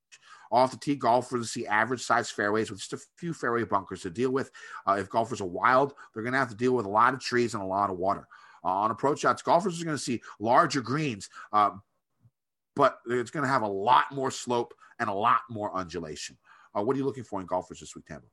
[0.51, 4.11] Off the tee, golfers see average size fairways with just a few fairway bunkers to
[4.11, 4.51] deal with.
[4.87, 7.21] Uh, if golfers are wild, they're going to have to deal with a lot of
[7.21, 8.27] trees and a lot of water.
[8.65, 11.71] Uh, on approach shots, golfers are going to see larger greens, uh,
[12.75, 16.37] but it's going to have a lot more slope and a lot more undulation.
[16.77, 18.27] Uh, what are you looking for in golfers this week, Tampa?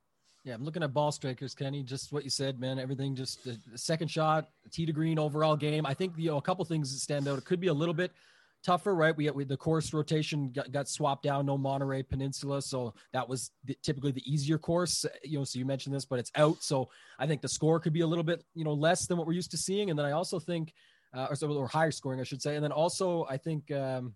[0.44, 1.82] Yeah, I'm looking at ball strikers, Kenny.
[1.82, 2.78] Just what you said, man.
[2.78, 5.84] Everything, just the second shot, tee to green overall game.
[5.84, 7.36] I think you know a couple things that stand out.
[7.36, 8.12] It could be a little bit
[8.66, 9.16] tougher, right?
[9.16, 13.52] We, we the course rotation got, got swapped down, no Monterey Peninsula, so that was
[13.64, 15.06] the, typically the easier course.
[15.22, 16.88] You know, so you mentioned this, but it's out, so
[17.20, 19.34] I think the score could be a little bit you know less than what we're
[19.34, 20.74] used to seeing, and then I also think,
[21.14, 24.14] uh, or, or higher scoring, I should say, and then also I think, um,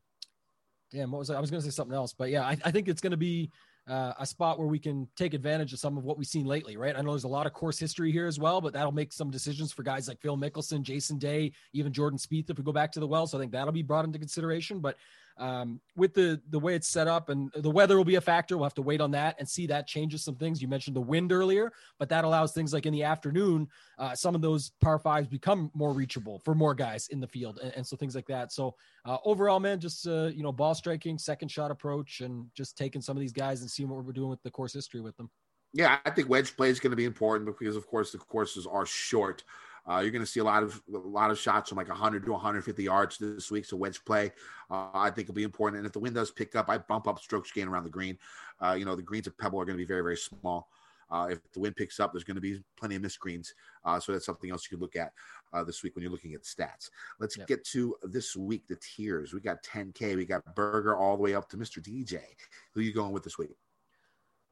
[0.90, 1.36] damn, what was I?
[1.36, 3.16] I was going to say something else, but yeah, I, I think it's going to
[3.16, 3.52] be
[3.90, 6.76] uh, a spot where we can take advantage of some of what we've seen lately,
[6.76, 6.96] right?
[6.96, 9.30] I know there's a lot of course history here as well, but that'll make some
[9.30, 12.92] decisions for guys like Phil Mickelson, Jason Day, even Jordan Spieth if we go back
[12.92, 13.26] to the well.
[13.26, 14.78] So I think that'll be brought into consideration.
[14.78, 14.96] But
[15.38, 18.56] um, with the the way it's set up and the weather will be a factor.
[18.56, 20.60] We'll have to wait on that and see that changes some things.
[20.60, 24.34] You mentioned the wind earlier, but that allows things like in the afternoon, uh, some
[24.34, 27.86] of those par fives become more reachable for more guys in the field, and, and
[27.86, 28.52] so things like that.
[28.52, 32.76] So uh, overall, man, just uh, you know, ball striking, second shot approach, and just
[32.76, 35.16] taking some of these guys and seeing what we're doing with the course history with
[35.16, 35.30] them.
[35.72, 38.66] Yeah, I think wedge play is going to be important because, of course, the courses
[38.66, 39.44] are short.
[39.90, 42.24] Uh, you're going to see a lot of a lot of shots from like 100
[42.24, 43.64] to 150 yards this week.
[43.64, 44.30] So wedge play,
[44.70, 45.78] uh, I think, will be important.
[45.78, 48.16] And if the wind does pick up, I bump up strokes gain around the green.
[48.60, 50.68] Uh, you know, the greens at Pebble are going to be very very small.
[51.10, 53.52] Uh, if the wind picks up, there's going to be plenty of missed greens.
[53.84, 55.12] Uh, so that's something else you could look at
[55.52, 56.88] uh, this week when you're looking at stats.
[57.18, 57.48] Let's Yep.
[57.48, 59.34] get to this week, the tiers.
[59.34, 60.14] We got 10K.
[60.14, 61.82] We got Berger all the way up to Mr.
[61.82, 62.20] DJ.
[62.74, 63.50] Who are you going with this week?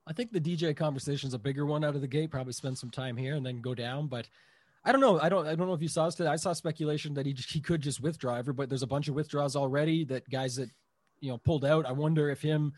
[0.09, 2.33] I think the DJ conversation is a bigger one out of the gate.
[2.33, 4.09] Probably spend some time here and then go down.
[4.09, 4.29] But
[4.89, 5.21] I don't know.
[5.21, 5.47] I don't.
[5.47, 6.31] I don't know if you saw this today.
[6.31, 9.55] I saw speculation that he he could just withdraw but there's a bunch of withdrawals
[9.55, 10.03] already.
[10.07, 10.71] That guys that
[11.21, 11.85] you know pulled out.
[11.85, 12.73] I wonder if him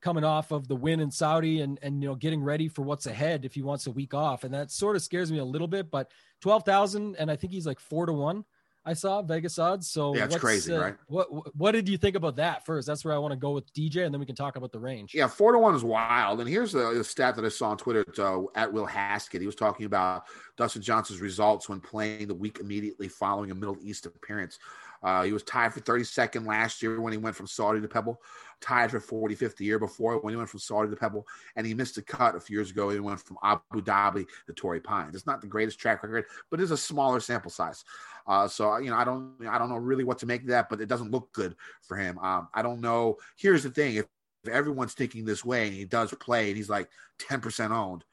[0.00, 3.06] coming off of the win in Saudi and and you know getting ready for what's
[3.06, 5.66] ahead if he wants a week off, and that sort of scares me a little
[5.66, 5.90] bit.
[5.90, 8.44] But twelve thousand, and I think he's like four to one.
[8.86, 9.90] I saw Vegas odds.
[9.90, 10.94] So Yeah, it's crazy, uh, right?
[11.08, 12.86] What what did you think about that first?
[12.86, 14.78] That's where I want to go with DJ, and then we can talk about the
[14.78, 15.12] range.
[15.12, 16.40] Yeah, four to one is wild.
[16.40, 19.40] And here's the, the stat that I saw on Twitter uh, at Will Haskett.
[19.40, 20.24] He was talking about
[20.56, 24.58] Dustin Johnson's results when playing the week immediately following a Middle East appearance.
[25.02, 28.20] Uh, he was tied for 32nd last year when he went from Saudi to Pebble,
[28.60, 31.74] tied for 45th the year before when he went from Saudi to Pebble, and he
[31.74, 32.90] missed a cut a few years ago.
[32.90, 35.14] He went from Abu Dhabi to Torrey Pines.
[35.14, 37.84] It's not the greatest track record, but it's a smaller sample size.
[38.26, 40.68] Uh, so you know, I don't, I don't know really what to make of that,
[40.68, 42.18] but it doesn't look good for him.
[42.18, 43.16] Um, I don't know.
[43.36, 44.06] Here's the thing: if,
[44.44, 48.04] if everyone's thinking this way and he does play and he's like 10% owned,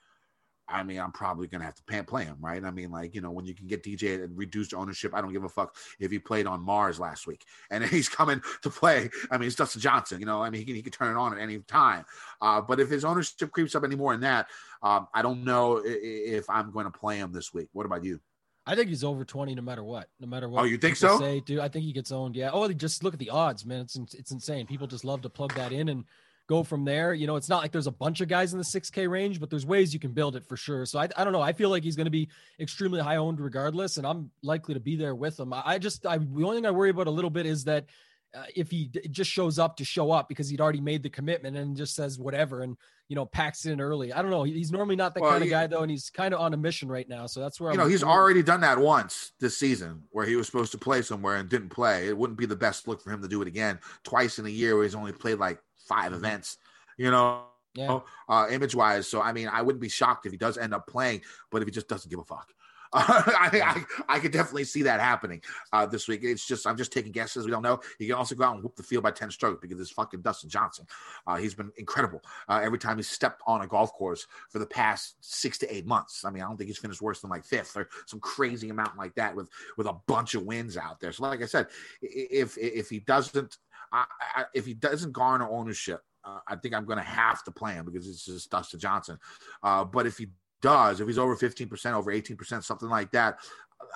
[0.68, 2.64] I mean, I'm probably gonna have to play him, right?
[2.64, 5.34] I mean, like you know, when you can get DJ at reduced ownership, I don't
[5.34, 9.10] give a fuck if he played on Mars last week and he's coming to play.
[9.30, 10.42] I mean, it's Dustin Johnson, you know.
[10.42, 12.06] I mean, he can, he can turn it on at any time.
[12.42, 14.48] Uh, but if his ownership creeps up any more than that,
[14.82, 17.70] um, I don't know if I'm going to play him this week.
[17.74, 18.20] What about you?
[18.66, 20.08] I think he's over 20 no matter what.
[20.20, 20.62] No matter what.
[20.62, 21.20] Oh, you think so?
[21.20, 22.36] Say, dude, I think he gets owned.
[22.36, 22.52] Yeah.
[22.54, 23.82] Oh, just look at the odds, man.
[23.82, 24.66] It's it's insane.
[24.66, 26.06] People just love to plug that in and
[26.48, 27.14] go from there.
[27.14, 29.50] You know, it's not like there's a bunch of guys in the 6K range, but
[29.50, 30.86] there's ways you can build it for sure.
[30.86, 31.42] So I, I don't know.
[31.42, 32.30] I feel like he's going to be
[32.60, 35.54] extremely high owned regardless, and I'm likely to be there with him.
[35.54, 37.86] I, I just, I, the only thing I worry about a little bit is that
[38.36, 41.10] uh, if he d- just shows up to show up because he'd already made the
[41.10, 42.76] commitment and just says whatever and
[43.10, 44.12] you know packs in early.
[44.12, 44.44] I don't know.
[44.44, 46.58] He's normally not that Well, kind of guy though, and he's kind of on a
[46.58, 47.26] mission right now.
[47.28, 50.36] So that's where you I'm know, he's already done that once this season where he
[50.36, 52.08] was supposed to play somewhere and didn't play.
[52.08, 54.50] It wouldn't be the best look for him to do it again twice in a
[54.50, 56.58] year where he's only played like five events,
[56.98, 57.44] you know,
[57.76, 58.00] Yeah.
[58.30, 59.08] uh, image wise.
[59.08, 61.68] So, I mean, I wouldn't be shocked if he does end up playing, but if
[61.68, 62.48] he just doesn't give a fuck.
[62.96, 66.22] I, I, I could definitely see that happening uh, this week.
[66.24, 67.46] It's just I'm just taking guesses.
[67.46, 67.80] We don't know.
[67.98, 70.22] He can also go out and whoop the field by ten strokes because it's fucking
[70.22, 70.86] Dustin Johnson.
[71.26, 74.66] Uh, he's been incredible uh, every time he's stepped on a golf course for the
[74.66, 76.24] past six to eight months.
[76.24, 78.96] I mean, I don't think he's finished worse than like fifth or some crazy amount
[78.96, 81.12] like that with with a bunch of wins out there.
[81.12, 81.68] So, like I said,
[82.02, 83.58] if if he doesn't,
[83.92, 87.52] I, I, if he doesn't garner ownership, uh, I think I'm going to have to
[87.52, 89.18] play him because it's just Dustin Johnson.
[89.62, 90.28] Uh, but if he
[90.64, 93.38] does, if he's over 15%, over 18%, something like that,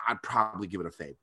[0.07, 1.15] I'd probably give it a fade.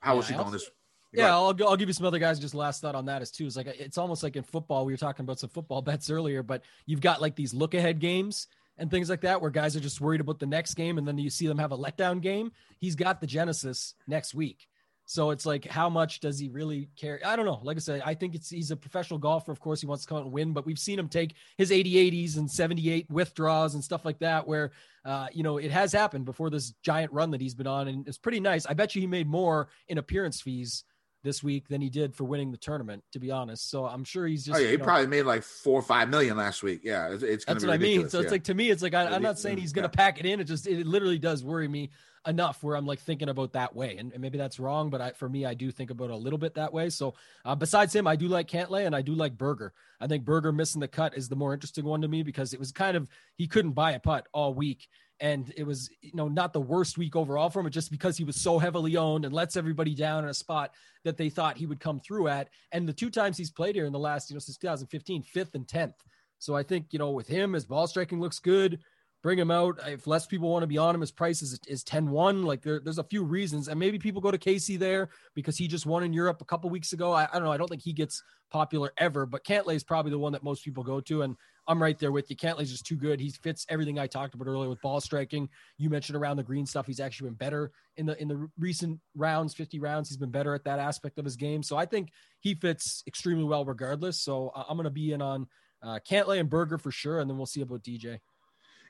[0.00, 0.70] How Yeah, was he going this?
[1.12, 2.38] Yeah, I'll, I'll give you some other guys.
[2.38, 3.46] Just last thought on that is too.
[3.46, 4.84] It's like it's almost like in football.
[4.84, 8.00] We were talking about some football bets earlier, but you've got like these look ahead
[8.00, 11.06] games and things like that where guys are just worried about the next game, and
[11.06, 12.52] then you see them have a letdown game.
[12.78, 14.68] He's got the Genesis next week,
[15.08, 17.20] so it's like how much does he really care?
[17.24, 17.60] I don't know.
[17.62, 19.52] Like I said, I think it's he's a professional golfer.
[19.52, 21.70] Of course, he wants to come out and win, but we've seen him take his
[21.70, 24.72] 80 80s and 78 withdraws and stuff like that, where
[25.04, 28.08] uh, you know it has happened before this giant run that he's been on, and
[28.08, 28.66] it's pretty nice.
[28.66, 30.82] I bet you he made more in appearance fees
[31.22, 33.70] this week than he did for winning the tournament, to be honest.
[33.70, 34.58] So I'm sure he's just.
[34.58, 36.80] oh yeah, he you know, probably made like four or five million last week.
[36.82, 38.08] Yeah, it's, it's that's be what I mean.
[38.08, 40.04] So it's like to me, it's like I, I'm not saying he's going to yeah.
[40.04, 40.40] pack it in.
[40.40, 41.90] It just it literally does worry me
[42.26, 45.10] enough where I'm like thinking about that way, and, and maybe that's wrong, but I,
[45.12, 46.90] for me, I do think about a little bit that way.
[46.90, 49.72] So uh, besides him, I do like Cantlay and I do like Berger.
[50.00, 52.60] I think Berger missing the cut is the more interesting one to me because it
[52.60, 54.88] was kind of he couldn't buy a putt all week.
[55.18, 58.18] And it was, you know, not the worst week overall for him, but just because
[58.18, 61.56] he was so heavily owned and lets everybody down in a spot that they thought
[61.56, 62.50] he would come through at.
[62.72, 65.54] And the two times he's played here in the last, you know, since 2015, fifth
[65.54, 65.94] and 10th.
[66.38, 68.80] So I think, you know, with him, his ball striking looks good.
[69.26, 69.80] Bring him out.
[69.84, 72.44] If less people want to be on him, his price is, is 10 1.
[72.44, 73.66] Like there, there's a few reasons.
[73.66, 76.70] And maybe people go to Casey there because he just won in Europe a couple
[76.70, 77.10] weeks ago.
[77.10, 77.50] I, I don't know.
[77.50, 80.64] I don't think he gets popular ever, but Cantlay is probably the one that most
[80.64, 81.22] people go to.
[81.22, 81.34] And
[81.66, 82.36] I'm right there with you.
[82.36, 83.18] Cantlay's just too good.
[83.18, 85.48] He fits everything I talked about earlier with ball striking.
[85.76, 86.86] You mentioned around the green stuff.
[86.86, 90.08] He's actually been better in the in the recent rounds, 50 rounds.
[90.08, 91.64] He's been better at that aspect of his game.
[91.64, 94.22] So I think he fits extremely well regardless.
[94.22, 95.48] So uh, I'm going to be in on
[95.82, 98.20] uh, Cantlay and Berger for sure, and then we'll see about DJ.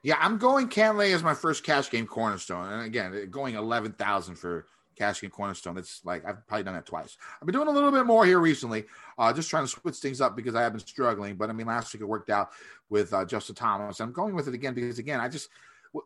[0.07, 4.37] Yeah, I'm going Cantlay as my first cash game cornerstone, and again, going eleven thousand
[4.37, 4.65] for
[4.95, 5.77] cash game cornerstone.
[5.77, 7.17] It's like I've probably done that twice.
[7.43, 8.85] I've been doing a little bit more here recently,
[9.19, 11.35] uh, just trying to switch things up because I have been struggling.
[11.35, 12.51] But I mean, last week it worked out
[12.89, 13.99] with uh, Justin Thomas.
[13.99, 15.49] I'm going with it again because again, I just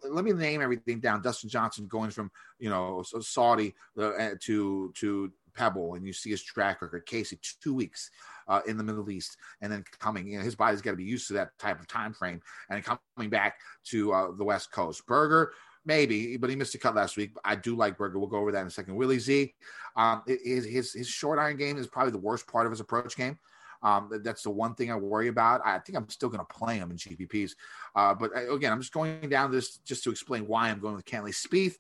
[0.09, 1.21] let me name everything down.
[1.21, 6.43] Dustin Johnson going from you know Saudi uh, to to Pebble, and you see his
[6.43, 7.07] track record.
[7.07, 8.11] Casey, two weeks
[8.49, 10.29] uh, in the Middle East, and then coming.
[10.29, 12.85] You know, his body's got to be used to that type of time frame, and
[12.85, 15.07] coming back to uh, the West Coast.
[15.07, 15.53] Berger,
[15.85, 17.35] maybe, but he missed a cut last week.
[17.35, 18.19] But I do like Berger.
[18.19, 18.97] We'll go over that in a second.
[18.97, 19.55] Willie Z,
[19.97, 23.39] um, his, his short iron game is probably the worst part of his approach game.
[23.83, 25.63] Um, that's the one thing I worry about.
[25.65, 27.53] I think I'm still going to play him in GPPs.
[27.95, 30.97] Uh, but uh, again, I'm just going down this just to explain why I'm going
[30.97, 31.77] with Cantlay Spieth.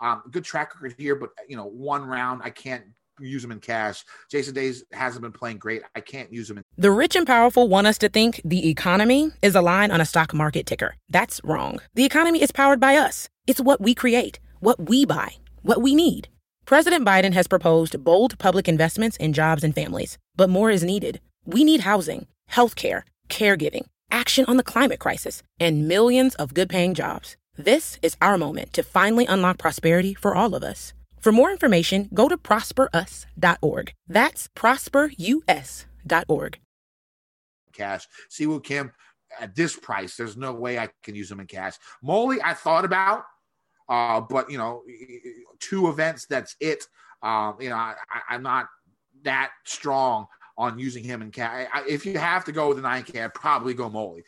[0.00, 2.84] Um, good track record here, but you know, one round I can't
[3.28, 4.04] use him in cash.
[4.30, 5.82] Jason Days hasn't been playing great.
[5.94, 6.64] I can't use him in.
[6.76, 10.06] The rich and powerful want us to think the economy is a line on a
[10.06, 10.96] stock market ticker.
[11.08, 11.80] That's wrong.
[11.94, 13.28] The economy is powered by us.
[13.46, 16.28] It's what we create, what we buy, what we need.
[16.64, 21.20] President Biden has proposed bold public investments in jobs and families, but more is needed.
[21.44, 26.94] We need housing, healthcare, caregiving, action on the climate crisis, and millions of good paying
[26.94, 27.36] jobs.
[27.56, 30.94] This is our moment to finally unlock prosperity for all of us.
[31.20, 33.92] For more information, go to prosperus.org.
[34.08, 36.58] That's prosperus.org.
[37.72, 38.08] Cash.
[38.30, 38.92] Siwoo Kim,
[39.38, 41.76] at this price, there's no way I can use him in cash.
[42.02, 43.24] Molly, I thought about,
[43.88, 44.82] uh, but you know,
[45.60, 46.84] two events, that's it.
[47.22, 47.94] Um, you know, I,
[48.30, 48.66] am not
[49.22, 51.68] that strong on using him in cash.
[51.88, 54.24] if you have to go with a 9K, I'd probably go Molly.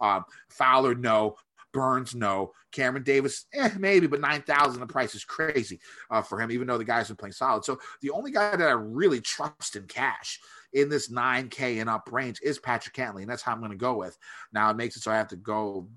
[0.00, 1.36] Um, Fowler, no.
[1.72, 2.52] Burns, no.
[2.70, 5.80] Cameron Davis, eh, maybe, but 9,000, the price is crazy
[6.10, 7.64] uh, for him, even though the guy's been playing solid.
[7.64, 10.40] So the only guy that I really trust in cash
[10.72, 13.76] in this 9K and up range is Patrick Cantlay, and that's how I'm going to
[13.76, 14.16] go with.
[14.52, 15.88] Now it makes it so I have to go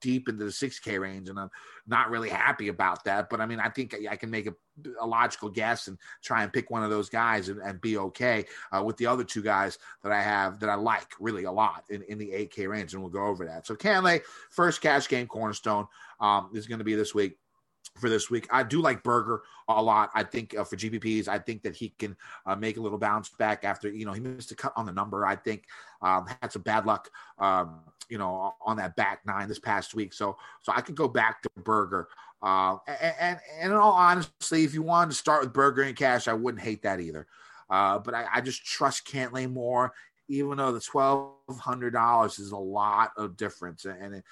[0.00, 1.50] deep into the 6K range, and I'm
[1.86, 3.28] not really happy about that.
[3.30, 4.54] But I mean, I think I can make a,
[5.00, 8.44] a logical guess and try and pick one of those guys and, and be okay
[8.72, 11.84] uh, with the other two guys that I have that I like really a lot
[11.90, 13.66] in, in the 8K range, and we'll go over that.
[13.66, 15.86] So Cantlay, first cash game cornerstone
[16.20, 17.38] um, is going to be this week
[17.98, 18.46] for this week.
[18.50, 20.10] I do like Berger a lot.
[20.14, 23.28] I think uh, for GPPs, I think that he can uh, make a little bounce
[23.30, 25.26] back after you know he missed a cut on the number.
[25.26, 25.64] I think
[26.02, 30.12] um, had some bad luck, um, you know, on that back nine this past week.
[30.12, 32.08] So so I could go back to Berger.
[32.42, 35.96] Uh, and, and, and in all honesty, if you wanted to start with Berger and
[35.96, 37.26] cash, I wouldn't hate that either.
[37.70, 39.92] Uh, but I, I, just trust Cantlay more,
[40.28, 44.22] even though the twelve hundred dollars is a lot of difference, and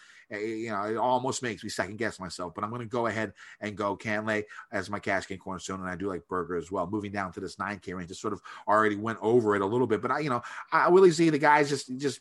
[0.40, 3.32] you know, it almost makes me second guess myself, but I'm going to go ahead
[3.60, 6.86] and go Cantlay as my cash game cornerstone, and I do like Berger as well.
[6.86, 9.86] Moving down to this 9K range, just sort of already went over it a little
[9.86, 10.42] bit, but I, you know,
[10.72, 12.20] I Willie Z, the guys just just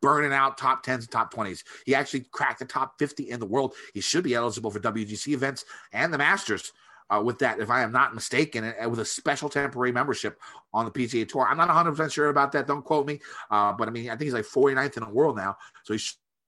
[0.00, 1.62] burning out top 10s and top 20s.
[1.84, 3.74] He actually cracked the top 50 in the world.
[3.94, 6.72] He should be eligible for WGC events and the Masters.
[7.10, 10.38] Uh, with that, if I am not mistaken, with a special temporary membership
[10.72, 11.44] on the PGA Tour.
[11.44, 12.68] I'm not 100% sure about that.
[12.68, 13.20] Don't quote me.
[13.50, 15.56] Uh, but I mean, I think he's like 49th in the world now.
[15.82, 16.00] So he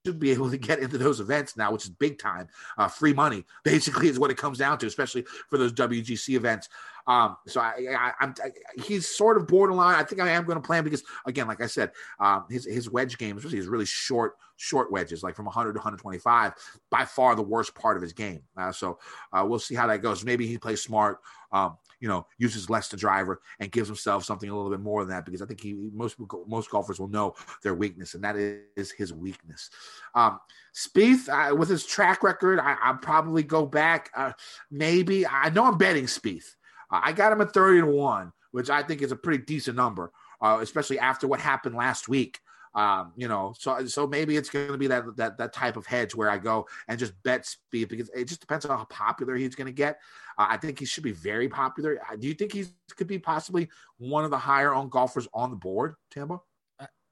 [0.05, 2.49] should be able to get into those events now, which is big time.
[2.77, 6.67] Uh, free money, basically, is what it comes down to, especially for those WGC events.
[7.07, 8.33] Um, so I, I, am
[8.77, 9.95] he's sort of borderline.
[9.95, 12.89] I think I am going to him because, again, like I said, um, his his
[12.89, 16.53] wedge game, especially his really short short wedges, like from 100 to 125,
[16.89, 18.41] by far the worst part of his game.
[18.55, 18.99] Uh, so
[19.33, 20.23] uh, we'll see how that goes.
[20.23, 21.19] Maybe he plays smart.
[21.51, 25.05] Um, you know, uses less the driver and gives himself something a little bit more
[25.05, 28.35] than that because I think he most most golfers will know their weakness and that
[28.35, 29.69] is his weakness.
[30.13, 30.41] Um,
[30.75, 34.11] Spieth, uh, with his track record, I, will probably go back.
[34.13, 34.33] Uh,
[34.69, 36.55] maybe I know I'm betting Spieth.
[36.91, 39.77] Uh, I got him at 30 to one, which I think is a pretty decent
[39.77, 40.11] number,
[40.41, 42.41] uh, especially after what happened last week.
[42.75, 45.85] Um, you know, so so maybe it's going to be that that that type of
[45.85, 49.35] hedge where I go and just bet Spieth because it just depends on how popular
[49.35, 49.99] he's going to get.
[50.37, 51.99] Uh, I think he should be very popular.
[52.09, 55.51] Uh, do you think he could be possibly one of the higher owned golfers on
[55.51, 56.43] the board, Tambo?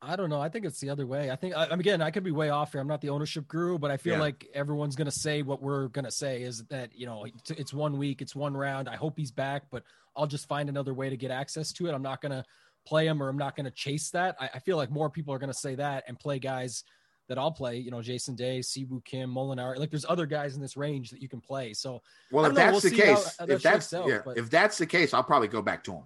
[0.03, 0.41] I don't know.
[0.41, 1.29] I think it's the other way.
[1.29, 2.81] I think, I'm again, I could be way off here.
[2.81, 4.21] I'm not the ownership guru, but I feel yeah.
[4.21, 7.71] like everyone's going to say what we're going to say is that, you know, it's
[7.71, 8.89] one week, it's one round.
[8.89, 9.83] I hope he's back, but
[10.15, 11.93] I'll just find another way to get access to it.
[11.93, 12.43] I'm not going to
[12.85, 14.35] play him or I'm not going to chase that.
[14.39, 16.83] I, I, feel like more people are going to say that and play guys
[17.27, 17.77] that I'll play.
[17.77, 19.77] You know, Jason Day, Si Woo Kim, Molinari.
[19.77, 21.73] Like there's other guys in this range that you can play.
[21.73, 24.19] So Well, if know, that's we'll the see how- case, how if that's out, yeah,
[24.25, 26.03] but- if that's the case, I'll probably go back to him.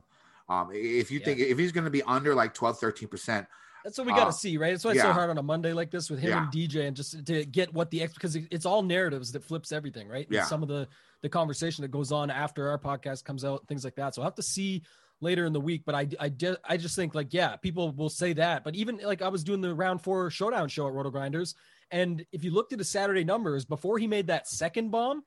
[0.48, 1.26] Um, if you Yeah.
[1.26, 3.48] think if he's going to be under like 12, 13 percent,
[3.84, 4.72] That's what we got to Uh, see, right?
[4.72, 6.44] That's why it's so hard on a Monday like this with him Yeah.
[6.44, 9.72] and DJ, and just to get what the ex because it's all narratives that flips
[9.72, 10.26] everything, right?
[10.26, 10.46] And Yeah.
[10.46, 10.88] Some of the
[11.22, 14.14] the conversation that goes on after our podcast comes out, things like that.
[14.16, 14.84] So I have to see
[15.22, 15.84] later in the week.
[15.86, 19.00] But I I just I just think like yeah, people will say that, but even
[19.04, 21.56] like I was doing the round four showdown show at RotoGrinders,
[21.92, 25.24] and if you looked at his Saturday numbers before he made that second bomb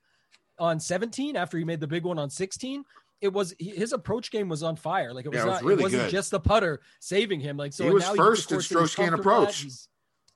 [0.59, 2.85] on 17, after he made the big one on 16.
[3.21, 5.13] It was his approach game was on fire.
[5.13, 6.11] Like it was, Yeah, it was not, really it wasn't good.
[6.13, 7.57] just the putter saving him.
[7.57, 9.67] Like so He was now you get the first in gain approach.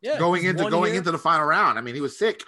[0.00, 0.98] Yeah, going into going here.
[0.98, 1.78] into the final round.
[1.78, 2.42] I mean, he was sick.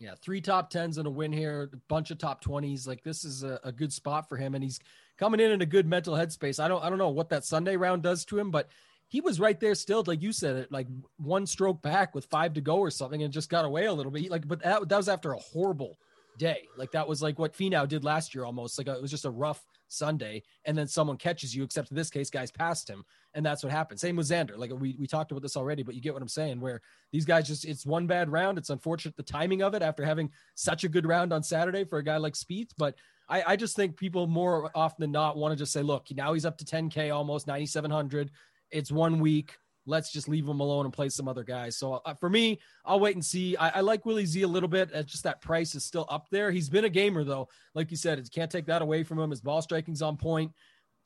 [0.00, 2.86] Yeah, three top tens and a win here, a bunch of top twenties.
[2.86, 4.80] Like this is a, a good spot for him, and he's
[5.18, 6.62] coming in in a good mental headspace.
[6.62, 8.68] I don't, I don't know what that Sunday round does to him, but
[9.08, 10.88] he was right there still, like you said, it like
[11.18, 14.10] one stroke back with five to go or something, and just got away a little
[14.10, 14.22] bit.
[14.22, 15.98] He, like, but that, that was after a horrible
[16.38, 16.68] day.
[16.76, 19.24] Like that was like what Finau did last year, almost like a, it was just
[19.24, 21.62] a rough Sunday, and then someone catches you.
[21.62, 23.04] Except in this case, guys passed him,
[23.34, 24.00] and that's what happened.
[24.00, 24.56] Same with Xander.
[24.56, 26.60] Like we we talked about this already, but you get what I'm saying.
[26.60, 26.80] Where
[27.12, 28.58] these guys just it's one bad round.
[28.58, 31.98] It's unfortunate the timing of it after having such a good round on Saturday for
[31.98, 32.94] a guy like Spieth, but.
[33.26, 36.34] I, I just think people more often than not want to just say, look, now
[36.34, 38.30] he's up to 10K, almost 9,700.
[38.70, 39.56] It's one week.
[39.86, 41.76] Let's just leave him alone and play some other guys.
[41.76, 43.56] So uh, for me, I'll wait and see.
[43.56, 44.90] I, I like Willie Z a little bit.
[44.92, 46.50] It's just that price is still up there.
[46.50, 47.48] He's been a gamer though.
[47.74, 49.30] Like you said, it can't take that away from him.
[49.30, 50.52] His ball striking's on point.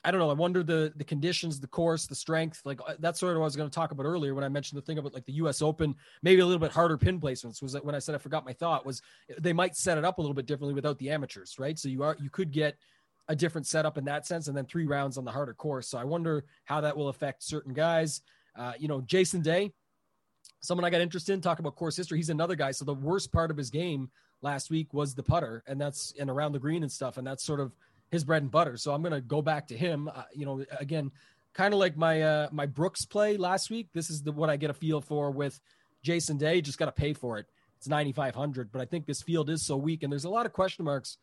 [0.04, 0.30] I don't know.
[0.30, 2.60] I wonder the the conditions, the course, the strength.
[2.64, 4.48] Like uh, that's sort of what I was going to talk about earlier when I
[4.48, 5.60] mentioned the thing about like the U.S.
[5.60, 7.60] Open, maybe a little bit harder pin placements.
[7.60, 9.02] Was that when I said I forgot my thought was
[9.40, 11.76] they might set it up a little bit differently without the amateurs, right?
[11.76, 12.76] So you are you could get
[13.28, 15.88] a different setup in that sense, and then three rounds on the harder course.
[15.88, 18.22] So I wonder how that will affect certain guys.
[18.58, 19.72] Uh, you know, Jason Day,
[20.60, 22.18] someone I got interested in talk about course history.
[22.18, 22.72] He's another guy.
[22.72, 24.10] So the worst part of his game
[24.42, 27.44] last week was the putter, and that's and around the green and stuff, and that's
[27.44, 27.72] sort of
[28.10, 28.76] his bread and butter.
[28.76, 30.10] So I'm going to go back to him.
[30.12, 31.10] Uh, you know, again,
[31.54, 33.88] kind of like my uh, my Brooks play last week.
[33.92, 35.60] This is the what I get a feel for with
[36.02, 36.60] Jason Day.
[36.60, 37.46] Just got to pay for it.
[37.76, 40.52] It's 9,500, but I think this field is so weak, and there's a lot of
[40.52, 41.18] question marks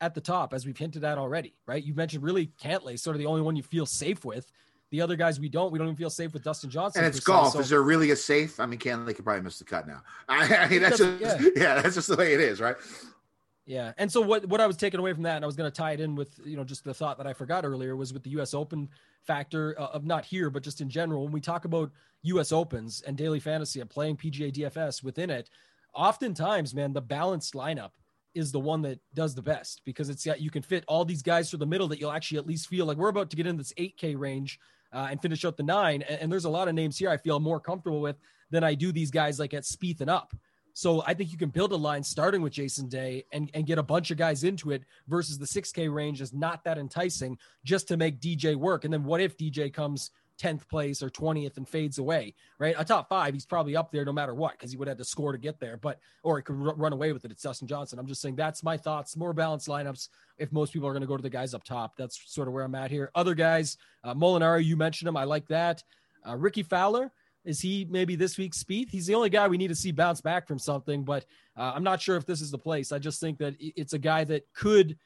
[0.00, 1.54] at the top, as we've hinted at already.
[1.66, 1.84] Right?
[1.84, 4.50] You mentioned really Cantlay, sort of the only one you feel safe with.
[4.90, 5.70] The other guys we don't.
[5.70, 7.04] We don't even feel safe with Dustin Johnson.
[7.04, 7.52] And it's golf.
[7.52, 8.58] So- Is there really a safe?
[8.58, 10.02] I mean, Cantlay could probably miss the cut now.
[10.28, 11.38] I, I mean, that's just yeah.
[11.56, 11.80] yeah.
[11.80, 12.76] that's just the way it is, right?
[13.66, 13.92] Yeah.
[13.98, 15.76] And so what what I was taking away from that, and I was going to
[15.76, 18.22] tie it in with you know just the thought that I forgot earlier was with
[18.22, 18.54] the U.S.
[18.54, 18.88] Open
[19.26, 21.24] factor uh, of not here, but just in general.
[21.24, 21.90] When we talk about
[22.22, 22.50] U.S.
[22.50, 25.50] Opens and daily fantasy and playing PGA DFS within it,
[25.94, 27.90] oftentimes, man, the balanced lineup
[28.34, 31.22] is the one that does the best because it's got you can fit all these
[31.22, 33.46] guys through the middle that you'll actually at least feel like we're about to get
[33.46, 34.58] in this 8K range
[34.92, 36.02] uh, and finish out the nine.
[36.02, 38.16] And, and there's a lot of names here I feel more comfortable with
[38.50, 40.34] than I do these guys like at Spieth and up.
[40.72, 43.78] So I think you can build a line starting with Jason Day and, and get
[43.78, 47.88] a bunch of guys into it versus the 6K range is not that enticing just
[47.88, 48.84] to make DJ work.
[48.84, 52.74] And then what if DJ comes 10th place or 20th and fades away, right?
[52.78, 55.04] A top five, he's probably up there no matter what because he would have to
[55.04, 57.30] score to get there, but or he could r- run away with it.
[57.30, 57.98] It's Dustin Johnson.
[57.98, 59.16] I'm just saying that's my thoughts.
[59.16, 60.08] More balanced lineups.
[60.38, 62.54] If most people are going to go to the guys up top, that's sort of
[62.54, 63.10] where I'm at here.
[63.14, 65.16] Other guys, uh, Molinari, you mentioned him.
[65.16, 65.82] I like that.
[66.26, 67.12] Uh, Rickie Fowler.
[67.44, 68.90] Is he maybe this week's Spieth?
[68.90, 71.24] He's the only guy we need to see bounce back from something, but
[71.56, 72.92] uh, I'm not sure if this is the place.
[72.92, 74.98] I just think that it's a guy that could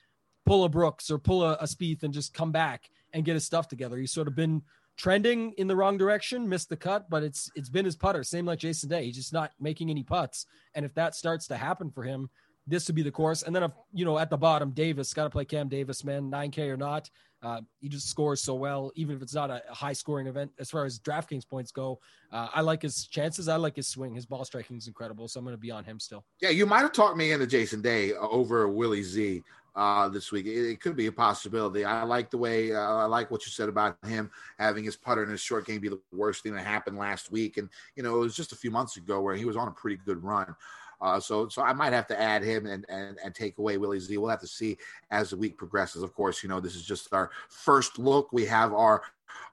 [0.45, 3.69] pull a Brooks or pull a, a and just come back and get his stuff
[3.69, 3.97] together.
[3.97, 4.63] He's sort of been
[4.97, 8.23] trending in the wrong direction, missed the cut, but it's it's been his putter.
[8.25, 9.07] Same like Jason Day.
[9.07, 10.47] He's just not making any putts.
[10.75, 12.29] And if that starts to happen for him,
[12.67, 13.43] this would be the course.
[13.43, 16.31] And then, if, you know, at the bottom, Davis got to play Cam Davis, man,
[16.31, 17.11] 9K or not.
[17.43, 20.71] Uh, he just scores so well, even if it's not a, high scoring event as
[20.71, 21.99] far as DraftKings points go.
[22.31, 23.49] Uh, I like his chances.
[23.49, 24.15] I like his swing.
[24.15, 25.27] His ball striking is incredible.
[25.27, 26.25] So I'm going to be on him still.
[26.41, 29.43] Yeah, you might have talked me into Jason Day over Willie Z
[29.75, 30.47] uh, this week.
[30.47, 31.85] It, it could be a possibility.
[31.85, 35.23] I like the way uh, I like what you said about him having his putter
[35.23, 37.57] in his short game be the worst thing that happened last week.
[37.57, 39.73] And you know, it was just a few months ago where he was on a
[39.73, 40.55] pretty good run.
[41.01, 43.99] Uh, so, so I might have to add him and, and and take away Willie
[43.99, 44.17] Z.
[44.17, 44.79] We'll have to see
[45.11, 46.03] as the week progresses.
[46.03, 48.33] Of course, you know this is just our first look.
[48.33, 49.03] We have our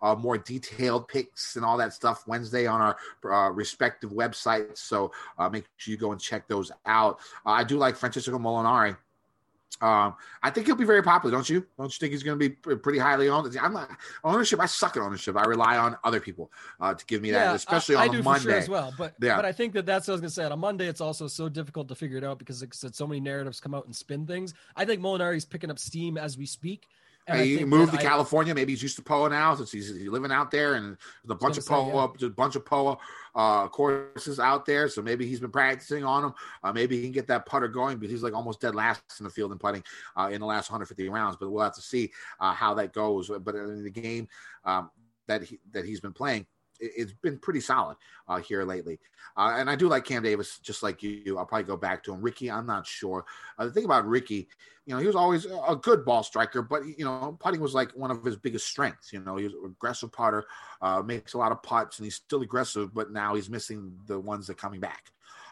[0.02, 2.98] uh, more detailed picks and all that stuff Wednesday on our
[3.32, 4.78] uh, respective websites.
[4.78, 7.20] So uh, make sure you go and check those out.
[7.46, 8.96] Uh, I do like Francesco Molinari.
[9.82, 11.66] Um, I think he'll be very popular, don't you?
[11.78, 13.56] Don't you think he's going to be pretty highly owned?
[13.62, 13.90] I'm not
[14.24, 14.60] ownership.
[14.60, 15.38] I suck at ownership.
[15.38, 16.52] I rely on other people
[16.82, 18.44] uh, to give me that, especially I, on I do Monday.
[18.44, 18.94] sure as well.
[18.98, 19.38] But Yeah.
[19.38, 20.44] but I think that that's what I was gonna say.
[20.44, 23.08] On a Monday, it's also so difficult to figure it out because like said, so
[23.08, 24.54] many narratives come out and spin things.
[24.76, 26.88] I think Molinari's picking up steam as we speak.
[27.28, 28.56] And he moved to I- California.
[28.56, 31.36] Maybe he's used to POA now since he's, he's living out there, and there's a
[31.36, 32.98] bunch of POA, there's a bunch of POA
[33.36, 34.90] uh, courses out there.
[34.90, 36.34] So maybe he's been practicing on them.
[36.64, 39.26] Uh, maybe he can get that putter going, but he's like almost dead last in
[39.26, 39.84] the field in putting
[40.18, 41.38] uh, in the last 150 rounds.
[41.40, 43.30] But we'll have to see uh, how that goes.
[43.30, 44.28] But in the game
[44.66, 44.90] um,
[45.28, 46.48] that he that he's been playing,
[46.80, 49.00] it's been pretty solid uh, here lately.
[49.38, 51.38] Uh, and I do like Cam Davis, just like you.
[51.38, 52.22] I'll probably go back to him.
[52.22, 53.26] Rickie, I'm not sure.
[53.58, 54.48] Uh, the thing about Rickie,
[54.86, 57.92] you know, he was always a good ball striker, but you know, putting was like
[57.92, 59.14] one of his biggest strengths.
[59.14, 60.46] You know, he was an aggressive putter,
[60.82, 64.20] uh, makes a lot of putts, and he's still aggressive, but now he's missing the
[64.20, 65.12] ones that coming back.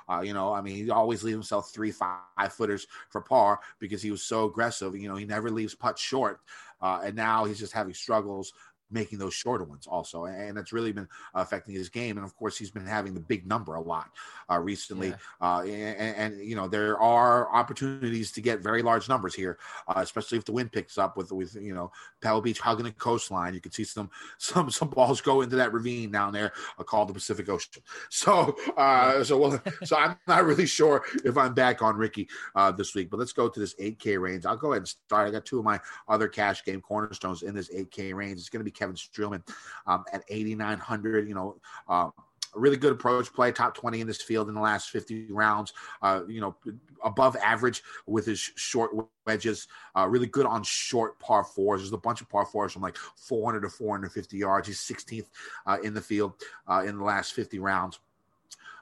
[0.09, 4.01] Uh, you know, I mean, he always leaves himself three, five, footers for par because
[4.01, 4.95] he was so aggressive.
[4.95, 6.39] You know, he never leaves putts short,
[6.81, 8.53] uh, and now he's just having struggles
[8.89, 12.17] making those shorter ones also, and it's really been affecting his game.
[12.17, 14.09] And of course, he's been having the big number a lot
[14.49, 15.09] uh, recently.
[15.09, 15.15] Yeah.
[15.41, 19.57] Uh, and, and you know, there are opportunities to get very large numbers here,
[19.87, 22.91] uh, especially if the wind picks up with with you know Pebble Beach hugging the
[22.91, 23.53] coastline.
[23.53, 27.09] You can see some some some balls go into that ravine down there uh, called
[27.09, 27.83] the Pacific Ocean.
[28.09, 32.71] So uh, so well, so I'm not really sure if I'm back on Rickie uh,
[32.71, 33.09] this week.
[33.09, 34.45] But let's go to this 8K range.
[34.45, 35.27] I'll go ahead and start.
[35.27, 38.39] I got two of my other cash game cornerstones in this 8K range.
[38.39, 39.47] It's going to be Kevin Streelman
[39.85, 41.27] um, at 8,900.
[41.27, 41.57] You know.
[41.87, 42.09] Uh,
[42.55, 45.73] a really good approach play, top 20 in this field in the last 50 rounds.
[46.01, 46.55] Uh, you know,
[47.03, 48.91] above average with his short
[49.25, 49.67] wedges.
[49.95, 51.81] Uh, really good on short par fours.
[51.81, 54.67] There's a bunch of par fours from like 400 to 450 yards.
[54.67, 55.27] He's 16th
[55.65, 56.33] uh, in the field
[56.67, 57.99] uh, in the last 50 rounds.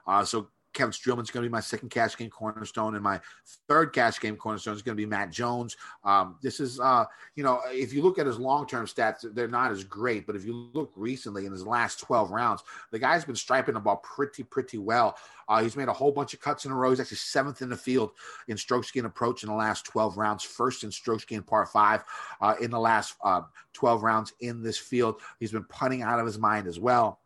[0.06, 3.18] Uh, so Kevin Streelman's going to be my second cash game cornerstone, and my
[3.66, 5.76] third cash game cornerstone is going to be Matt Jones.
[6.04, 9.48] Um, this is, uh, you know, if you look at his long term stats, they're
[9.48, 13.24] not as great, but if you look recently in his last 12 rounds, the guy's
[13.24, 15.16] been striping the ball pretty, pretty well.
[15.48, 16.90] Uh, he's made a whole bunch of cuts in a row.
[16.90, 18.10] He's actually seventh in the field
[18.48, 22.04] in strokes gained approach in the last 12 rounds, first in strokes gained par five
[22.40, 25.20] uh, in the last uh, 12 rounds in this field.
[25.40, 27.20] He's been putting out of his mind as well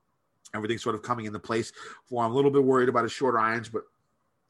[0.55, 1.73] everything's sort of coming into place
[2.05, 2.25] for.
[2.25, 3.83] I'm a little bit worried about his shorter irons, but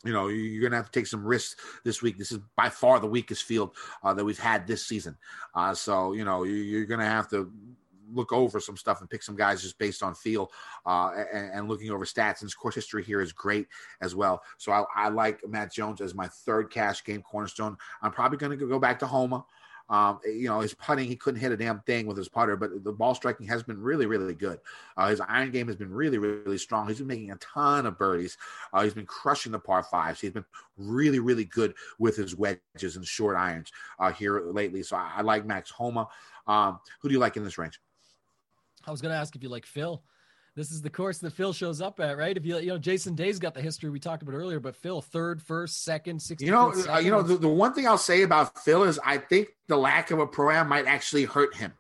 [0.05, 2.19] you know you're going to have to take some risks this week.
[2.19, 5.17] This is by far the weakest field uh, that we've had this season.
[5.55, 7.53] Uh, so you know you're going to have to
[8.13, 10.51] look over some stuff and pick some guys just based on feel
[10.87, 12.41] uh, and, and, looking over stats.
[12.41, 13.69] And his course history here is great
[14.01, 14.43] as well.
[14.59, 17.77] So I, I like Matt Jones as my third cash game cornerstone.
[18.03, 19.45] I'm probably going to go back to Homa.
[19.91, 22.85] Um, you know, his putting, he couldn't hit a damn thing with his putter, but
[22.85, 24.61] the ball striking has been really, really good.
[24.97, 26.87] Uh, his iron game has been really, really strong.
[26.87, 28.39] He's been making a ton of birdies.
[28.73, 30.21] Uh, he's been crushing the par fives.
[30.21, 30.45] He's been
[30.77, 34.85] really, really good with his wedges and short irons uh, here lately.
[34.85, 36.07] So I, I like Max Homa.
[36.47, 37.81] Um, who do you like in this range?
[38.87, 40.03] I was going to ask if you like Phil.
[40.61, 42.37] This is the course that Phil shows up at, right?
[42.37, 45.01] If you you know Jason Day's got the history we talked about earlier, but Phil
[45.01, 46.45] third, first, second, sixty.
[46.45, 49.17] You know, uh, you know the, the one thing I'll say about Phil is I
[49.17, 51.73] think the lack of a pro am might actually hurt him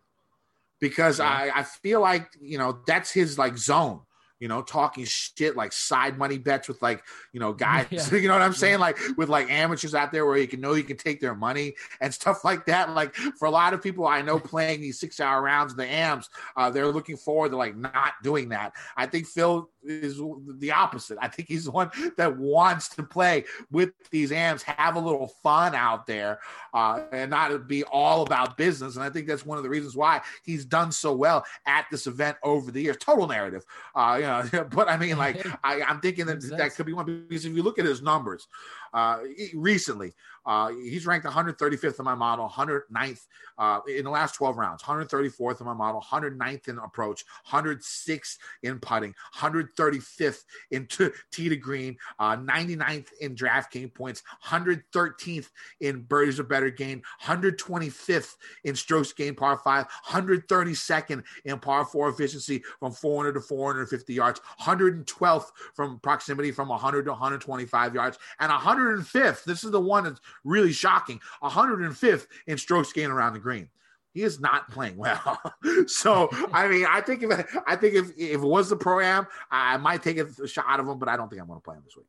[0.80, 1.28] because yeah.
[1.28, 4.00] I, I feel like you know that's his like zone
[4.40, 8.04] you know, talking shit like side money bets with like, you know, guys, yeah.
[8.18, 8.80] you know what I'm saying?
[8.80, 11.74] Like with like amateurs out there where you can know you can take their money
[12.00, 12.90] and stuff like that.
[12.90, 16.28] Like for a lot of people I know playing these six hour rounds the AMs,
[16.56, 18.72] uh, they're looking forward to like not doing that.
[18.96, 20.20] I think Phil is
[20.58, 21.18] the opposite.
[21.20, 25.28] I think he's the one that wants to play with these AMs, have a little
[25.42, 26.40] fun out there,
[26.74, 28.96] uh, and not be all about business.
[28.96, 32.06] And I think that's one of the reasons why he's done so well at this
[32.06, 32.96] event over the years.
[32.98, 33.64] Total narrative,
[33.94, 34.66] uh, you know.
[34.70, 37.62] But I mean, like, I, am thinking that that could be one because if you
[37.62, 38.48] look at his numbers
[38.92, 39.18] uh,
[39.54, 40.12] recently,
[40.46, 43.26] uh, he's ranked 135th in my model, 109th
[43.58, 48.78] uh, in the last 12 rounds, 134th in my model, 109th in approach, 106th in
[48.78, 55.48] putting, 135th in t- tee to green, uh, 99th in DraftKings points, 113th
[55.80, 62.08] in birdies or better gain, 125th in strokes gained par five, 132nd in par four
[62.08, 68.50] efficiency from 400 to 450 yards, 112th from proximity from 100 to 125 yards, and
[68.80, 69.44] 105th.
[69.44, 71.20] This is the one that's really shocking.
[71.42, 73.68] 105th in strokes gained around the green.
[74.12, 75.40] He is not playing well.
[75.86, 79.26] so I mean, I think if I think if if it was the pro am,
[79.50, 81.76] I might take a shot of him, but I don't think I'm going to play
[81.76, 82.06] him this week.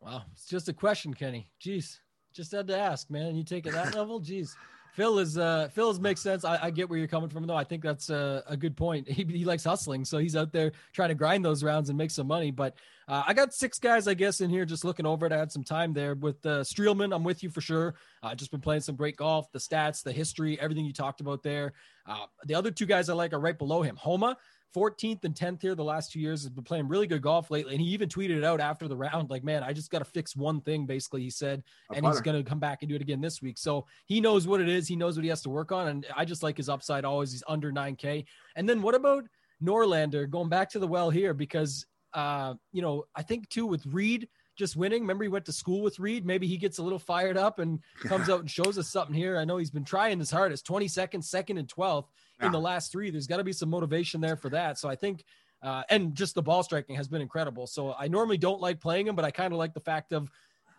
[0.00, 1.50] Wow, it's just a question, Kenny.
[1.62, 1.98] Jeez,
[2.32, 3.36] just had to ask, man.
[3.36, 4.56] You take it that level, jeez.
[4.92, 6.44] Phil is uh Phil's makes sense.
[6.44, 7.56] I, I, get where you're coming from though.
[7.56, 9.08] I think that's a, a good point.
[9.10, 12.10] He, he, likes hustling, so he's out there trying to grind those rounds and make
[12.10, 12.50] some money.
[12.50, 12.74] But
[13.10, 15.32] uh, I got six guys, I guess, in here just looking over it.
[15.32, 17.12] I had some time there with uh, Streelman.
[17.12, 17.96] I'm with you for sure.
[18.22, 19.50] Uh, just been playing some great golf.
[19.50, 21.72] The stats, the history, everything you talked about there.
[22.06, 23.96] Uh, the other two guys I like are right below him.
[23.96, 24.36] Homa
[24.76, 26.42] 14th and 10th here the last two years.
[26.42, 28.96] Has been playing really good golf lately, and he even tweeted it out after the
[28.96, 32.06] round, like, "Man, I just got to fix one thing." Basically, he said, A and
[32.06, 33.58] he's going to come back and do it again this week.
[33.58, 34.86] So he knows what it is.
[34.86, 37.04] He knows what he has to work on, and I just like his upside.
[37.04, 38.24] Always, he's under 9K.
[38.54, 39.24] And then what about
[39.62, 43.86] Norlander going back to the well here because uh, you know I think too with
[43.86, 44.28] Reed
[44.60, 45.00] just winning.
[45.00, 46.24] Remember he went to school with Reed.
[46.26, 49.38] Maybe he gets a little fired up and comes out and shows us something here.
[49.38, 50.66] I know he's been trying his hardest.
[50.66, 52.08] 22nd, second, and 12th
[52.42, 53.10] in the last three.
[53.10, 54.78] There's got to be some motivation there for that.
[54.78, 55.24] So I think.
[55.62, 57.66] Uh, and just the ball striking has been incredible.
[57.66, 60.30] So I normally don't like playing him, but I kind of like the fact of,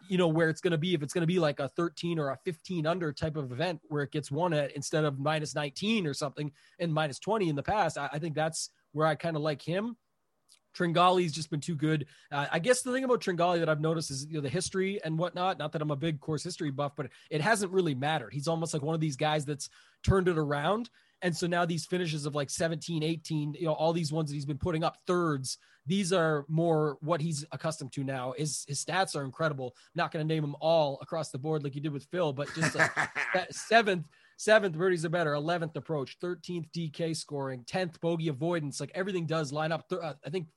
[0.10, 0.96] you know, where it's going to be.
[0.96, 3.80] If it's going to be like a 13 or a 15 under type of event
[3.90, 7.56] where it gets one at instead of minus 19 or something and minus 20 in
[7.56, 9.98] the past, I, I think that's where I kind of like him.
[10.76, 12.06] Tringale's just been too good.
[12.32, 15.02] Uh, I guess the thing about Tringale that I've noticed is you know the history
[15.04, 15.60] and whatnot.
[15.60, 18.34] Not that I'm a big course history buff, but it hasn't really mattered.
[18.34, 19.70] He's almost like one of these guys that's
[20.04, 20.90] turned it around.
[21.24, 24.36] And so now these finishes of like 17, 18, you know, all these ones that
[24.36, 28.34] he's been putting up thirds, these are more what he's accustomed to now.
[28.38, 29.76] His his stats are incredible.
[29.96, 32.54] not going to name them all across the board like you did with Phil, but
[32.54, 32.92] just like
[33.34, 34.08] that seventh,
[34.38, 38.80] seventh birdies are better, eleventh approach, thirteenth DK scoring, tenth bogey avoidance.
[38.80, 39.90] Like everything does line up.
[39.90, 40.48] Th- uh, I think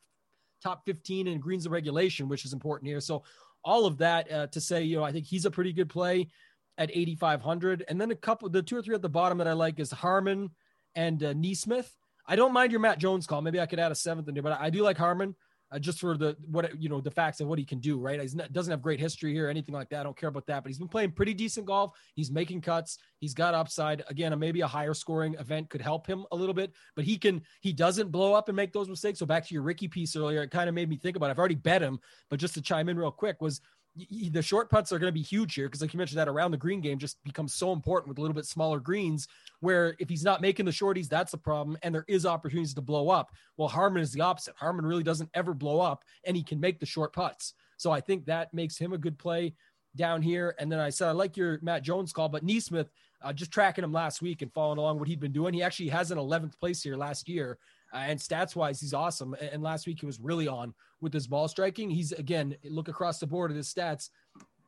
[0.65, 3.01] top fifteen in greens of regulation, which is important here.
[3.01, 3.23] So
[3.65, 6.29] all of that uh, to say, you know, I think he's a pretty good play
[6.77, 7.85] at 8,500.
[7.89, 9.91] And then a couple, the two or three at the bottom that I like is
[9.91, 10.51] Harman
[10.95, 11.89] and uh, NeSmith.
[12.27, 13.43] I don't mind your Matt Jones call.
[13.43, 15.35] Maybe I could add a seventh in there, but I do like Harman
[15.73, 17.99] uh, just for the what you know the facts of what he can do.
[17.99, 20.01] Right, he doesn't have great history here, anything like that.
[20.01, 21.93] I don't care about that, but he's been playing pretty decent golf.
[22.15, 22.99] He's making cuts.
[23.19, 24.05] He's got upside.
[24.09, 27.43] Again, maybe a higher scoring event could help him a little bit, but he can.
[27.61, 29.19] He doesn't blow up and make those mistakes.
[29.19, 31.27] So back to your Rickie piece earlier, it kind of made me think about.
[31.27, 31.31] It.
[31.31, 31.99] I've already bet him,
[32.31, 33.61] but just to chime in real quick was
[33.97, 36.51] the short putts are going to be huge here because, like you mentioned, that around
[36.51, 39.29] the green game just becomes so important with a little bit smaller greens.
[39.61, 42.81] Where if he's not making the shorties, that's a problem, and there is opportunities to
[42.81, 43.31] blow up.
[43.57, 44.57] Well, Harman is the opposite.
[44.57, 47.55] Harman really doesn't ever blow up, and he can make the short putts.
[47.77, 49.55] So I think that makes him a good play
[49.97, 50.55] down here.
[50.59, 52.89] And then I said I like your Matt Jones call, but NeSmith,
[53.23, 55.55] uh, just tracking him last week and following along what he'd been doing.
[55.55, 57.59] He actually has an 11th place here last year.
[57.95, 59.37] Uh, and stats wise, he's awesome.
[59.41, 61.89] And, last week he was really on with his ball striking.
[61.89, 64.11] He's again, look across the board at his stats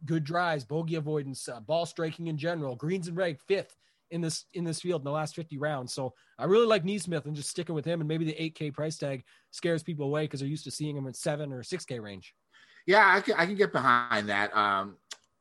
[0.05, 3.77] good drives, bogey avoidance, uh, ball striking in general, greens and reg fifth
[4.11, 5.93] in this in this field in the last 50 rounds.
[5.93, 8.01] So I really like NeSmith and just sticking with him.
[8.01, 11.07] And maybe the 8K price tag scares people away because they're used to seeing him
[11.07, 12.35] in seven or 6K range.
[12.87, 14.57] Yeah, I can, I can get behind that.
[14.57, 14.97] Um,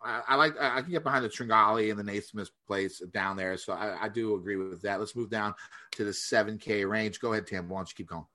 [0.06, 3.58] I, like I can get behind the Tringale and the NeSmith place down there.
[3.58, 5.00] So I, I do agree with that.
[5.00, 5.54] Let's move down
[5.94, 7.20] to the 7K range.
[7.20, 7.70] Go ahead, Tim.
[7.70, 8.26] Why don't you keep going?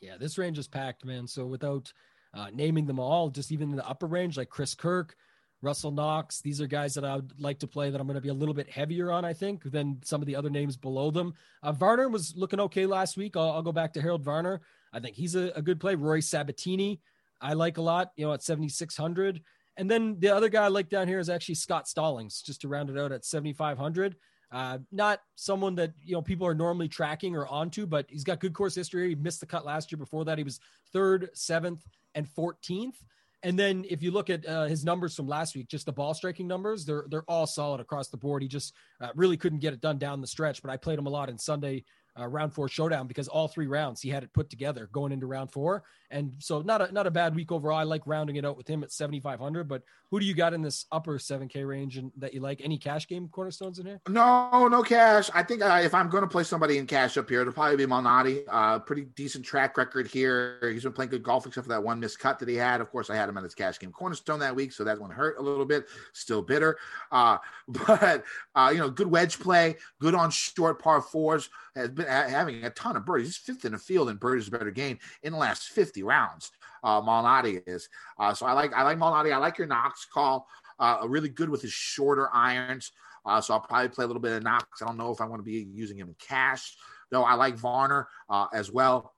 [0.00, 1.26] Yeah, this range is packed, man.
[1.26, 1.92] So without
[2.34, 5.16] uh, naming them all, just even in the upper range, like Chris Kirk,
[5.60, 8.20] Russell Knox, these are guys that I would like to play that I'm going to
[8.20, 11.10] be a little bit heavier on, I think, than some of the other names below
[11.10, 11.34] them.
[11.62, 13.36] Uh, Varner was looking okay last week.
[13.36, 14.60] I'll, I'll go back to Harold Varner.
[14.92, 15.96] I think he's a, a good play.
[15.96, 17.00] Rory Sabbatini,
[17.40, 19.42] I like a lot, you know, at 7,600.
[19.78, 22.68] And then the other guy I like down here is actually Scott Stallings, just to
[22.68, 24.16] round it out at 7,500.
[24.50, 28.40] Uh, not someone that you know people are normally tracking or onto, but he's got
[28.40, 29.10] good course history.
[29.10, 29.98] He missed the cut last year.
[29.98, 30.58] Before that, he was
[30.92, 32.96] third, seventh, and 14th.
[33.44, 36.12] And then if you look at uh, his numbers from last week, just the ball
[36.12, 38.42] striking numbers, they're they're all solid across the board.
[38.42, 40.60] He just uh, really couldn't get it done down the stretch.
[40.60, 41.84] But I played him a lot in Sunday
[42.18, 45.26] uh, round four showdown because all three rounds he had it put together going into
[45.26, 45.84] round four.
[46.10, 47.78] And so not a not a bad week overall.
[47.78, 49.68] I like rounding it out with him at 7,500.
[49.68, 52.62] But who do you got in this upper 7K range and that you like?
[52.64, 54.00] Any cash game cornerstones in here?
[54.08, 55.28] No, no cash.
[55.34, 57.76] I think uh, if I'm going to play somebody in cash up here, it'll probably
[57.76, 58.42] be Malnati.
[58.48, 60.58] Uh, pretty decent track record here.
[60.72, 62.80] He's been playing good golf, except for that one missed cut that he had.
[62.80, 65.10] Of course, I had him on his cash game cornerstone that week, so that one
[65.10, 65.86] hurt a little bit.
[66.14, 66.78] Still bitter,
[67.12, 67.36] uh,
[67.68, 71.50] but uh, you know, good wedge play, good on short par fours.
[71.78, 73.28] Has been ha- having a ton of birdies.
[73.28, 76.50] He's fifth in the field in birdies better game in the last 50 rounds.
[76.82, 77.88] Uh, Malnati is.
[78.18, 79.32] Uh, so I like I like Malnati.
[79.32, 80.46] I like your Knox call.
[80.78, 82.92] Uh, really good with his shorter irons.
[83.24, 84.82] Uh, so I'll probably play a little bit of Knox.
[84.82, 86.76] I don't know if I want to be using him in cash,
[87.10, 87.24] though.
[87.24, 89.14] I like Varner uh, as well.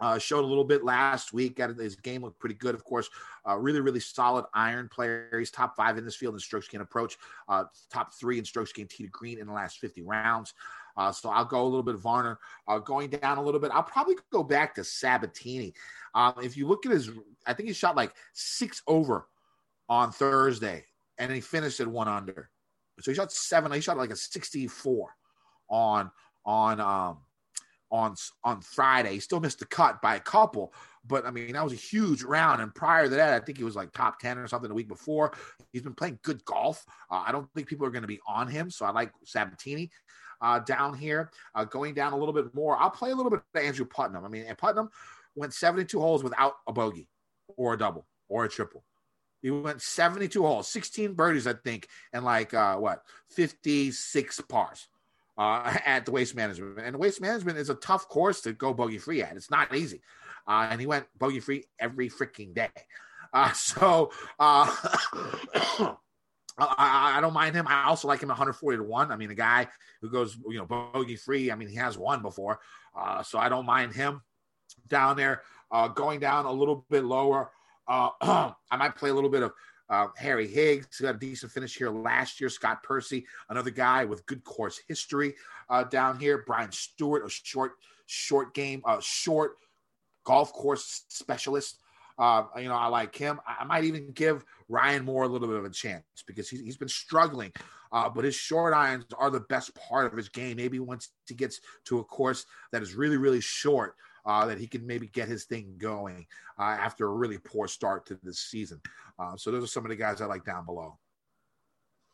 [0.00, 1.56] Uh, showed a little bit last week.
[1.56, 3.08] Got his game looked pretty good, of course.
[3.48, 5.30] Uh, really, really solid iron player.
[5.38, 7.16] He's top five in this field in strokes gain approach.
[7.48, 10.52] Uh, top three in strokes gain tee to green in the last 50 rounds.
[10.96, 12.38] Uh, so I'll go a little bit Varner.
[12.68, 15.74] Uh, going down a little bit, I'll probably go back to Sabbatini.
[16.14, 17.10] Um, if you look at his,
[17.46, 19.28] I think he shot like six over
[19.88, 20.84] on Thursday,
[21.18, 22.50] and he finished at one under.
[23.00, 23.72] So he shot seven.
[23.72, 25.16] He shot like a 64
[25.68, 26.10] on
[26.44, 27.18] on um
[27.94, 29.14] on on Friday.
[29.14, 30.74] He still missed the cut by a couple,
[31.06, 32.60] but I mean, that was a huge round.
[32.60, 34.88] And prior to that, I think he was like top 10 or something the week
[34.88, 35.32] before.
[35.72, 36.84] He's been playing good golf.
[37.10, 38.68] Uh, I don't think people are going to be on him.
[38.68, 39.90] So I like Sabbatini
[40.40, 41.30] uh, down here.
[41.54, 44.24] Uh, going down a little bit more, I'll play a little bit of Andrew Putnam.
[44.24, 44.90] I mean, and Putnam
[45.36, 47.08] went 72 holes without a bogey
[47.56, 48.84] or a double or a triple.
[49.40, 54.88] He went 72 holes, 16 birdies, I think, and like uh, what 56 pars
[55.38, 56.78] uh, at the Waste Management.
[56.80, 59.36] And Waste Management is a tough course to go bogey free at.
[59.36, 60.02] It's not easy.
[60.46, 62.70] Uh, and he went bogey free every freaking day.
[63.32, 64.74] Uh, so uh,
[66.58, 67.66] I, I, don't mind him.
[67.66, 69.10] I also like him 140 to one.
[69.10, 69.68] I mean, a guy
[70.00, 71.50] who goes, you know, bogey free.
[71.50, 72.60] I mean, he has won before,
[72.96, 74.22] uh, so I don't mind him
[74.88, 75.42] down there.
[75.70, 77.50] Uh, going down a little bit lower,
[77.88, 78.10] uh,
[78.70, 79.52] I might play a little bit of
[79.90, 82.48] uh, Harry Higgs got a decent finish here last year.
[82.48, 85.34] Scott Piercy, another guy with good course history
[85.68, 86.44] uh, down here.
[86.46, 87.72] Brian Stuard, a short,
[88.06, 89.56] short game, uh, short
[90.24, 91.78] golf course specialist.
[92.18, 93.40] Uh, you know, I like him.
[93.46, 96.76] I might even give Ryan Moore a little bit of a chance because he's, he's
[96.76, 97.52] been struggling.
[97.92, 100.56] Uh, but his short irons are the best part of his game.
[100.56, 103.96] Maybe once he gets to a course that is really, really short,
[104.26, 106.26] uh, that he can maybe get his thing going
[106.58, 108.80] uh, after a really poor start to this season.
[109.18, 110.98] Uh, so those are some of the guys I like down below.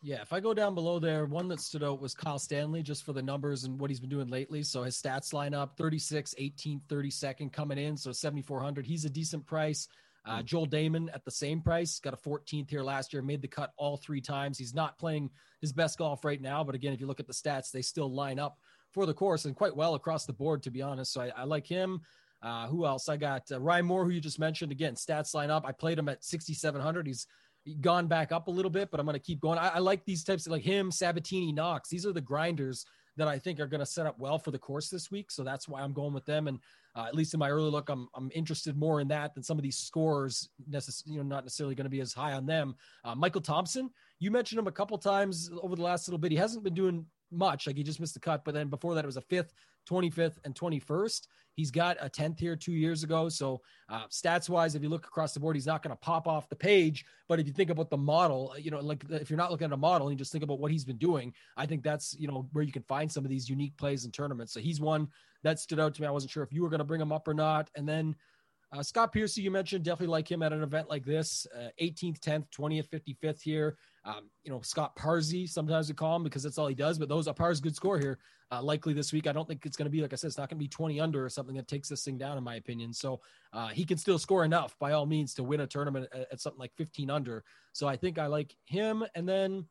[0.02, 3.04] Yeah, if I go down below there, one that stood out was Kyle Stanley just
[3.04, 4.62] for the numbers and what he's been doing lately.
[4.62, 7.98] So his stats line up 36, 18, 32nd coming in.
[7.98, 8.86] So 7,400.
[8.86, 9.88] He's a decent price.
[10.24, 10.44] Uh, hmm.
[10.44, 13.72] Joel Dahmen at the same price, got a 14th here last year, made the cut
[13.76, 14.58] all three times.
[14.58, 15.30] He's not playing
[15.60, 18.12] his best golf right now, but again, if you look at the stats, they still
[18.12, 18.58] line up
[18.92, 21.12] for the course and quite well across the board, to be honest.
[21.12, 22.00] So I, I like him.
[22.42, 23.08] Uh, who else?
[23.08, 24.72] I got uh, Ryan Moore, who you just mentioned.
[24.72, 25.64] Again, stats line up.
[25.66, 27.06] I played him at 6,700.
[27.06, 27.26] He's
[27.80, 29.58] gone back up a little bit, but I'm going to keep going.
[29.58, 31.90] I, I, like these types of like him, Sabbatini, Knox.
[31.90, 32.86] These are the grinders
[33.16, 35.30] that I think are going to set up well for the course this week.
[35.30, 36.48] So that's why I'm going with them.
[36.48, 36.58] And
[36.96, 39.58] uh, at least in my early look, I'm, I'm interested more in that than some
[39.58, 40.48] of these scores.
[40.70, 42.74] Necess- you know, not necessarily going to be as high on them.
[43.04, 46.32] Uh, Michael Thompson, you mentioned him a couple times over the last little bit.
[46.32, 47.66] He hasn't been doing much.
[47.66, 49.54] Like he just missed the cut, but then before that, it was a fifth,
[49.88, 51.26] 25th, and 21st.
[51.54, 53.28] He's got a 10th here two years ago.
[53.28, 56.28] So, uh, stats wise, if you look across the board, he's not going to pop
[56.28, 57.04] off the page.
[57.28, 59.72] But if you think about the model, you know, like if you're not looking at
[59.72, 62.28] a model and you just think about what he's been doing, I think that's, you
[62.28, 64.52] know, where you can find some of these unique plays in tournaments.
[64.52, 65.08] So, he's one
[65.42, 66.08] that stood out to me.
[66.08, 67.70] I wasn't sure if you were going to bring him up or not.
[67.74, 68.14] And then,
[68.72, 72.20] uh, Scott Piercy, you mentioned definitely like him at an event like this, uh, 18th,
[72.20, 73.76] 10th, 20th, 55th here.
[74.04, 77.08] Um, you know, Scott Parsy, sometimes we call him because that's all he does, but
[77.08, 78.18] those are Par's good score here.
[78.52, 79.26] Uh, likely this week.
[79.26, 80.68] I don't think it's going to be, like I said, it's not going to be
[80.68, 82.92] 20 under or something that takes this thing down, in my opinion.
[82.92, 83.20] So
[83.52, 86.40] uh, he can still score enough by all means to win a tournament at, at,
[86.40, 87.44] something like 15 under.
[87.72, 89.04] So I think I like him.
[89.14, 89.66] And then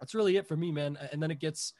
[0.00, 0.98] that's really it for me, man.
[1.12, 1.72] And then it gets,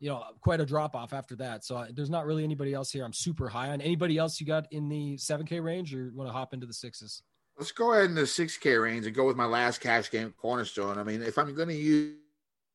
[0.00, 1.64] you know, quite a drop off after that.
[1.64, 3.80] So uh, there's not really anybody else here I'm super high on.
[3.80, 7.22] Anybody else you got in the 7K range or want to hop into the sixes?
[7.58, 10.98] Let's go ahead in the 6K range and go with my last cash game cornerstone.
[10.98, 12.16] I mean, if I'm going to use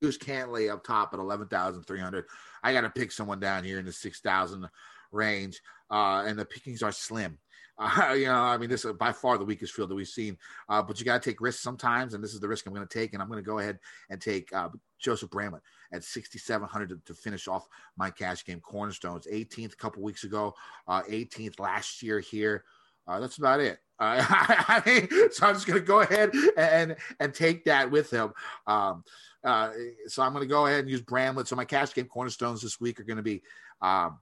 [0.04, 2.26] use Cantlay up top at 11,300,
[2.62, 4.70] I got to pick someone down here in the 6,000
[5.12, 5.62] range.
[5.90, 7.38] Uh, and the pickings are slim.
[7.78, 10.38] Uh, you know, I mean, this is by far the weakest field that we've seen.
[10.70, 12.88] Uh, but you got to take risks sometimes, and this is the risk I'm going
[12.88, 13.14] to take.
[13.14, 14.70] And I'm going to go ahead and take uh,
[15.00, 15.62] Joseph Bramlett
[15.92, 17.68] at 6,700 to, to, finish off
[17.98, 19.28] my cash game cornerstones.
[19.32, 20.54] 18th a couple weeks ago,
[20.88, 22.64] 18th uh, last year here.
[23.08, 23.80] Uh, that's about it.
[24.00, 28.34] I mean, so I'm just going to go ahead and and take that with him.
[28.66, 29.04] Um,
[29.44, 29.72] uh,
[30.08, 31.48] so I'm going to go ahead and use Bramlett.
[31.48, 33.44] So my cash game cornerstones this week are going to be
[33.82, 34.20] um,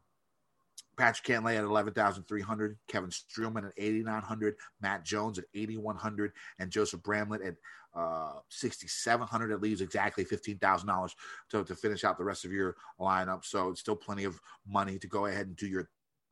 [1.01, 7.41] Patrick Cantlay at 11,300, Kevin Streelman at 8,900, Matt Jones at 8,100, and Joseph Bramlett
[7.41, 7.55] at
[7.95, 9.49] uh, 6,700.
[9.49, 11.11] That leaves exactly $15,000
[11.49, 13.43] to, to finish out the rest of your lineup.
[13.43, 15.89] So it's still plenty of money to go ahead and do your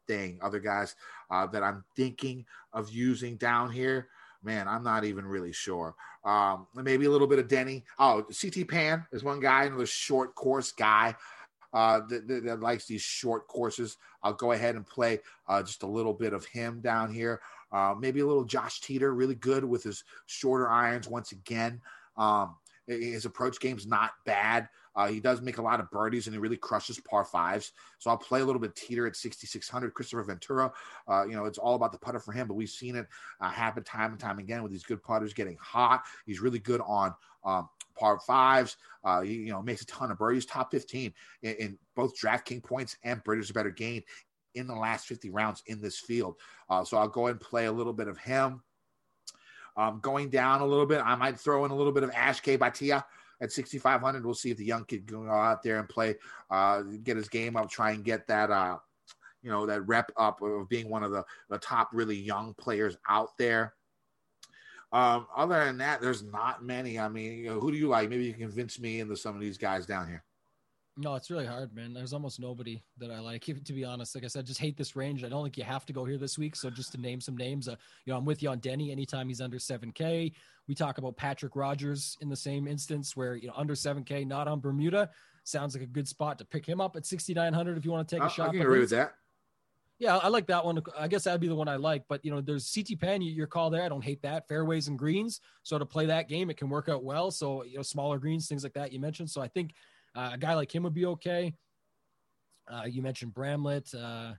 [0.07, 0.37] thing.
[0.39, 0.95] Other guys
[1.31, 4.09] uh, that I'm thinking of using down here,
[4.43, 5.95] man, I'm not even really sure.
[6.23, 7.85] Um, maybe a little bit of Denny.
[7.97, 11.15] Oh, CT Pan is one guy, another short course guy
[11.73, 13.97] uh, that, that, likes these short courses.
[14.23, 17.41] I'll go ahead and play uh, just a little bit of him down here.
[17.71, 21.79] Uh, maybe a little Josh Teater, really good with his shorter irons once again.
[22.17, 22.55] Um,
[22.87, 24.67] his approach game's not bad.
[24.95, 27.71] Uh, he does make a lot of birdies and he really crushes par fives.
[27.99, 29.93] So I'll play a little bit Teeter at 6,600.
[29.93, 30.71] Kristoffer Ventura,
[31.07, 33.07] uh, you know, it's all about the putter for him, but we've seen it
[33.39, 36.03] uh, happen time and time again with these good putters getting hot.
[36.25, 37.13] He's really good on
[37.45, 37.69] um,
[37.99, 38.77] par fives.
[39.05, 42.97] Uh, you know, makes a ton of birdies, top 15 in, in both DraftKings points
[43.03, 44.03] and British better gain
[44.55, 46.35] in the last 50 rounds in this field.
[46.69, 48.61] Uh, so I'll go and play a little bit of him.
[49.77, 52.57] Um, going down a little bit, I might throw in a little bit of Akshay
[52.57, 53.03] Bhatia
[53.41, 54.25] at 6,500.
[54.25, 56.15] We'll see if the young kid can go out there and play,
[56.49, 58.77] uh, get his game up, try and get that, uh,
[59.41, 62.97] you know, that rep up of being one of the, the top really young players
[63.07, 63.73] out there.
[64.91, 66.99] Um, other than that, there's not many.
[66.99, 68.09] I mean, you know, who do you like?
[68.09, 70.23] Maybe you can convince me into some of these guys down here.
[70.97, 71.93] No, it's really hard, man.
[71.93, 73.45] There's almost nobody that I like.
[73.63, 75.23] To be honest, like I said, just hate this range.
[75.23, 76.55] I don't think you have to go here this week.
[76.55, 77.75] So just to name some names, uh,
[78.05, 78.91] you know, I'm with you on Denny.
[78.91, 80.33] Anytime he's under 7K,
[80.67, 84.47] we talk about Patrick Rodgers in the same instance, where you know under 7K, not
[84.47, 85.09] on Bermuda,
[85.43, 88.15] sounds like a good spot to pick him up at 6,900 if you want to
[88.15, 88.49] take a shot.
[88.49, 89.13] I can agree with that.
[89.99, 90.81] Yeah, I like that one.
[90.97, 92.03] I guess that'd be the one I like.
[92.07, 93.83] But you know, there's CT Pan, your call there.
[93.83, 94.47] I don't hate that.
[94.47, 95.41] Fairways and greens.
[95.63, 97.31] So to play that game, it can work out well.
[97.31, 99.29] So you know, smaller greens, things like that you mentioned.
[99.29, 99.73] So I think
[100.15, 101.53] uh, a guy like him would be okay.
[102.71, 103.93] Uh, you mentioned Bramlett.
[103.93, 104.33] Uh,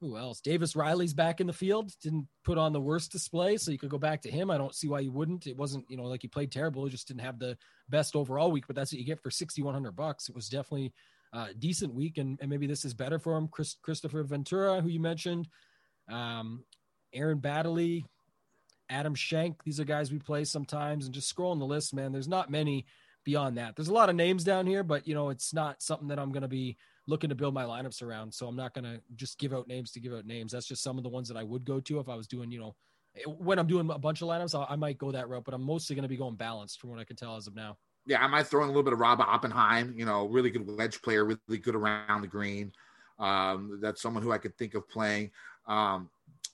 [0.00, 0.40] who else?
[0.40, 1.92] Davis Riley's back in the field.
[2.02, 4.50] Didn't put on the worst display, so you could go back to him.
[4.50, 5.46] I don't see why you wouldn't.
[5.46, 6.84] It wasn't, you know, like he played terrible.
[6.84, 7.56] He just didn't have the
[7.88, 8.66] best overall week.
[8.66, 10.28] But that's what you get for sixty one hundred bucks.
[10.28, 10.92] It was definitely
[11.32, 13.48] uh, decent week, and, and maybe this is better for him.
[13.48, 15.48] Chris, Kristoffer Ventura, who you mentioned,
[16.10, 16.64] um,
[17.12, 18.04] Aaron Baddeley,
[18.90, 19.64] Adam Schenk.
[19.64, 22.12] These are guys we play sometimes, and just scrolling the list, man.
[22.12, 22.86] There's not many
[23.24, 23.76] beyond that.
[23.76, 26.32] There's a lot of names down here, but you know, it's not something that I'm
[26.32, 26.76] going to be
[27.06, 28.32] looking to build my lineups around.
[28.32, 30.52] So I'm not going to just give out names to give out names.
[30.52, 32.50] That's just some of the ones that I would go to if I was doing,
[32.50, 32.76] you know,
[33.26, 35.62] when I'm doing a bunch of lineups, I, I might go that route, but I'm
[35.62, 37.76] mostly going to be going balanced from what I can tell as of now.
[38.06, 40.66] Yeah, I might throw in a little bit of Rob Oppenheim, you know, really good
[40.76, 42.72] wedge player, really good around the green.
[43.18, 45.30] Um, that's someone who I could think of playing.
[45.68, 46.10] Um,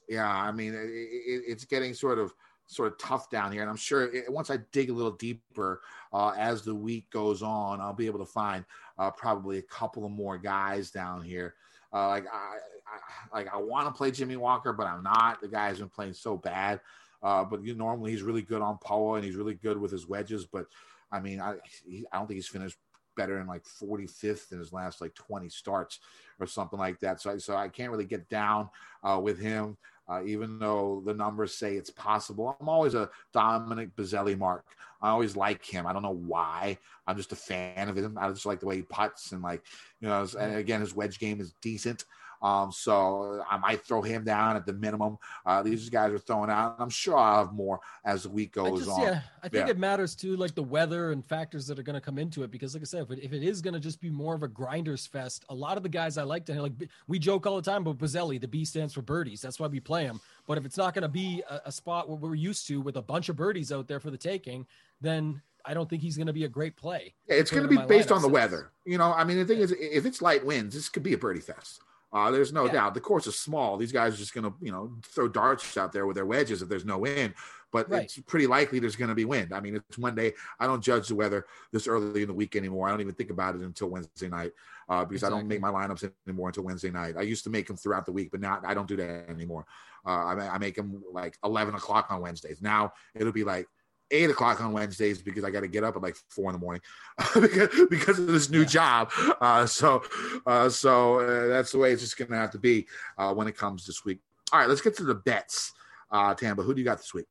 [0.09, 2.34] yeah, I mean, it, it, it's getting sort of
[2.66, 5.80] sort of tough down here, and I'm sure it, once I dig a little deeper
[6.12, 8.64] uh, as the week goes on, I'll be able to find
[8.99, 11.55] uh, probably a couple of more guys down here.
[11.92, 15.40] Uh, like I, I like I want to play Jimmy Walker, but I'm not.
[15.40, 16.80] The guy has been playing so bad.
[17.22, 20.07] Uh, but you, normally he's really good on power and he's really good with his
[20.07, 20.44] wedges.
[20.44, 20.66] But
[21.11, 21.56] I mean, I
[21.86, 22.76] he, I don't think he's finished
[23.18, 25.98] better in like 45th in his last like 20 starts
[26.38, 27.20] or something like that.
[27.20, 28.70] So, so I can't really get down
[29.02, 29.76] uh, with him,
[30.09, 32.56] uh, even though the numbers say it's possible.
[32.61, 34.64] I'm always a Dominic Bozzelli mark.
[35.02, 35.86] I always like him.
[35.86, 36.78] I don't know why.
[37.06, 38.16] I'm just a fan of him.
[38.18, 39.62] I just like the way he puts and like,
[40.00, 42.04] you know, and again, his wedge game is decent.
[42.41, 45.18] Um, so I might throw him down at the minimum.
[45.45, 46.76] Uh, these guys are throwing out.
[46.78, 49.03] I'm sure I'll have more as the week I goes just, on.
[49.03, 49.70] yeah, I think Yeah.
[49.72, 52.51] it matters too, like the weather and factors that are going to come into it.
[52.51, 54.43] Because, like I said, if it, if it is going to just be more of
[54.43, 56.72] a grinders fest, a lot of the guys I like to like,
[57.07, 58.41] we joke all the time about Bozzelli.
[58.41, 59.41] The B stands for birdies.
[59.41, 60.20] That's why we play him.
[60.47, 62.97] But if it's not going to be a, a spot where we're used to with
[62.97, 64.66] a bunch of birdies out there for the taking,
[65.01, 67.14] then I don't think he's going to be a great play.
[67.28, 68.70] Yeah, it's going to be based on the weather.
[68.86, 71.18] You know, I mean, the thing is, if it's light winds, this could be a
[71.18, 71.80] birdie fest.
[72.12, 72.72] Uh, there's no Yeah.
[72.72, 72.94] doubt.
[72.94, 73.76] The course is small.
[73.76, 76.62] These guys are just going to, you know, throw darts out there with their wedges
[76.62, 77.34] if there's no wind.
[77.70, 78.04] But Right.
[78.04, 79.52] it's pretty likely there's going to be wind.
[79.52, 80.32] I mean, it's Monday.
[80.59, 82.88] I don't judge the weather this early in the week anymore.
[82.88, 84.52] I don't even think about it until Wednesday night
[84.88, 87.16] uh, because I don't make my lineups anymore until Wednesday night.
[87.18, 89.66] I used to make them throughout the week, but now I don't do that anymore.
[90.06, 92.62] Uh, I, I make them like 11 o'clock on Wednesdays.
[92.62, 93.68] Now it'll be like
[94.11, 96.59] eight o'clock on Wednesdays because I got to get up at like four in the
[96.59, 96.82] morning
[97.40, 99.11] because, because of this new job.
[99.40, 100.02] Uh, so,
[100.46, 102.86] uh, so uh, that's the way it's just going to have to be
[103.18, 104.20] uh, when it comes this week.
[104.52, 105.72] All right, let's get to the bets.
[106.11, 107.26] Uh, Tambo, who do you got this week?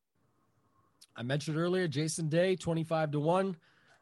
[1.16, 3.56] I mentioned earlier, Jason Day, 25 to 1.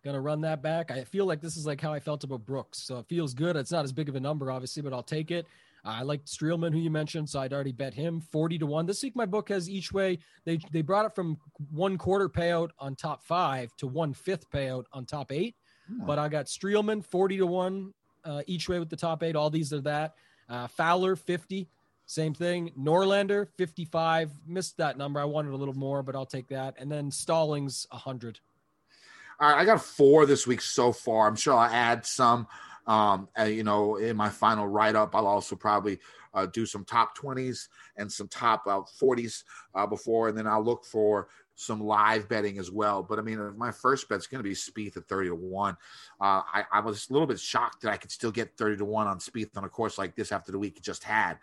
[0.03, 0.91] Gonna run that back.
[0.91, 2.84] I feel like this is like how I felt about Brooks.
[2.84, 3.55] So it feels good.
[3.55, 5.47] It's not as big of a number, obviously, but I'll take it.
[5.86, 8.86] I like Streelman, who you mentioned, so I'd already bet him 40 to 1.
[8.86, 10.18] This week my book has each way.
[10.44, 11.38] They they brought it from
[11.72, 15.56] one quarter payout on top five to one fifth payout on top eight.
[15.88, 19.36] But I got Streelman 40 to 1 uh, each way with the top eight.
[19.36, 20.16] All these are that.
[20.50, 21.68] Uh, Fowler 50.
[22.08, 22.72] Same thing.
[22.78, 24.32] Norlander 55.
[24.48, 25.20] Missed that number.
[25.20, 26.76] I wanted a little more, but I'll take that.
[26.78, 28.40] And then Stallings 100.
[29.40, 31.28] All right, I got four this week so far.
[31.28, 32.48] I'm sure I'll add some.
[32.88, 36.00] Um, you know, in my final write up, I'll also probably
[36.34, 37.68] uh, do some top 20s
[37.98, 42.60] and some top uh, 40s uh, before, and then I'll look for some live betting
[42.60, 43.02] as well.
[43.02, 45.74] But I mean, uh, my first bet's going to be Spieth at 30 to 1.
[45.74, 45.76] Uh,
[46.22, 49.08] I, I was a little bit shocked that I could still get 30 to 1
[49.08, 51.40] on Spieth on a course like this after the week it just had.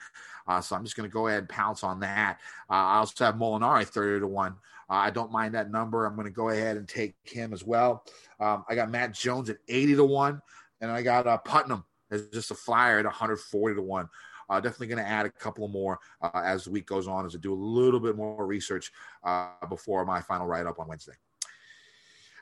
[0.46, 2.38] Uh, so I'm just going to go ahead and pounce on that.
[2.68, 4.52] Uh, I also have Molinari 30 to 1.
[4.52, 4.54] Uh,
[4.88, 6.04] I don't mind that number.
[6.04, 8.04] I'm going to go ahead and take him as well.
[8.38, 10.42] Um, I got Matt Jones at 80 to 1,
[10.82, 14.08] and I got uh, Putnam as just a flyer at 140 to 1.
[14.50, 17.34] Uh, definitely going to add a couple more uh, as the week goes on as
[17.34, 18.92] I do a little bit more research
[19.24, 21.14] uh, before my final write up on Wednesday.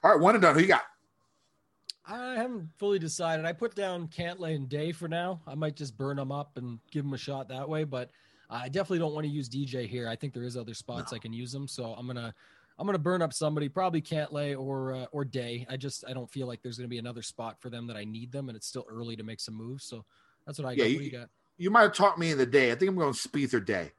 [0.03, 0.55] All right, one and done.
[0.57, 0.83] Who you got?
[2.07, 3.45] I haven't fully decided.
[3.45, 5.41] I put down Cantlay and Day for now.
[5.47, 8.11] I might just burn them up and give them a shot that way, but
[8.49, 10.09] I definitely don't want to use DJ here.
[10.09, 12.35] I think there is other spots I can use them, so I'm gonna
[12.81, 15.67] I'm gonna burn up somebody, probably Cantlay or uh, or Day.
[15.69, 18.05] I just I don't feel like there's gonna be another spot for them that I
[18.05, 19.85] need them, and it's still early to make some moves.
[19.85, 20.05] So
[20.47, 20.89] that's what I got.
[20.89, 21.29] Yeah, what you- you got?
[21.59, 22.73] you might have taught me in the day.
[22.73, 23.93] I think I'm going Spieth Day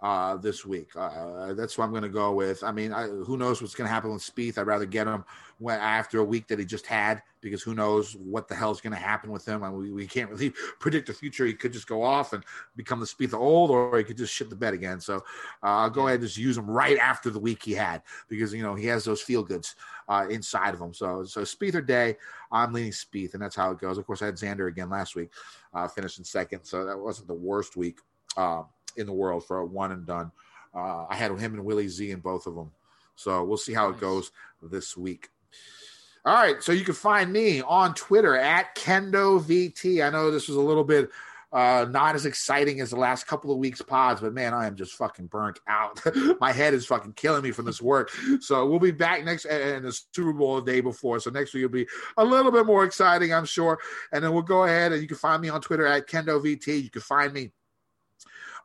[0.00, 0.90] uh, this week.
[0.96, 2.62] Uh, that's what I'm going to go with.
[2.62, 4.56] I mean, I, who knows what's going to happen with Spieth?
[4.56, 5.24] I'd rather get him
[5.58, 8.92] when, after a week that he just had because who knows what the hell's going
[8.92, 9.64] to happen with him.
[9.64, 11.46] I mean, we, we can't really predict the future.
[11.46, 12.44] He could just go off and
[12.76, 15.00] become the Spieth of old, or he could just shit the bed again.
[15.00, 15.20] So uh,
[15.62, 18.62] I'll go ahead and just use him right after the week he had because you
[18.62, 19.74] know he has those feel goods
[20.08, 20.94] uh, inside of him.
[20.94, 22.16] So so Spieth or Day,
[22.52, 23.98] I'm leaning Spieth, and that's how it goes.
[23.98, 25.30] Of course, I had Xander again last week,
[25.74, 27.98] uh, finished in second, so that wasn't the worst week.
[28.36, 30.30] Um, in the world for a one and done.
[30.74, 32.70] Uh, I had him and Willie Z in both of them.
[33.16, 34.30] So we'll see how it goes
[34.62, 35.30] this week.
[36.24, 36.62] All right.
[36.62, 40.06] So you can find me on Twitter at KendoVT.
[40.06, 41.10] I know this was a little bit
[41.50, 44.76] uh, not as exciting as the last couple of weeks pods, but man, I am
[44.76, 46.00] just fucking burnt out.
[46.40, 48.10] My head is fucking killing me from this work.
[48.40, 51.20] So we'll be back next and the Super Bowl the day before.
[51.20, 51.86] So next week will be
[52.18, 53.78] a little bit more exciting, I'm sure.
[54.12, 56.82] And then we'll go ahead and you can find me on Twitter at KendoVT.
[56.82, 57.50] You can find me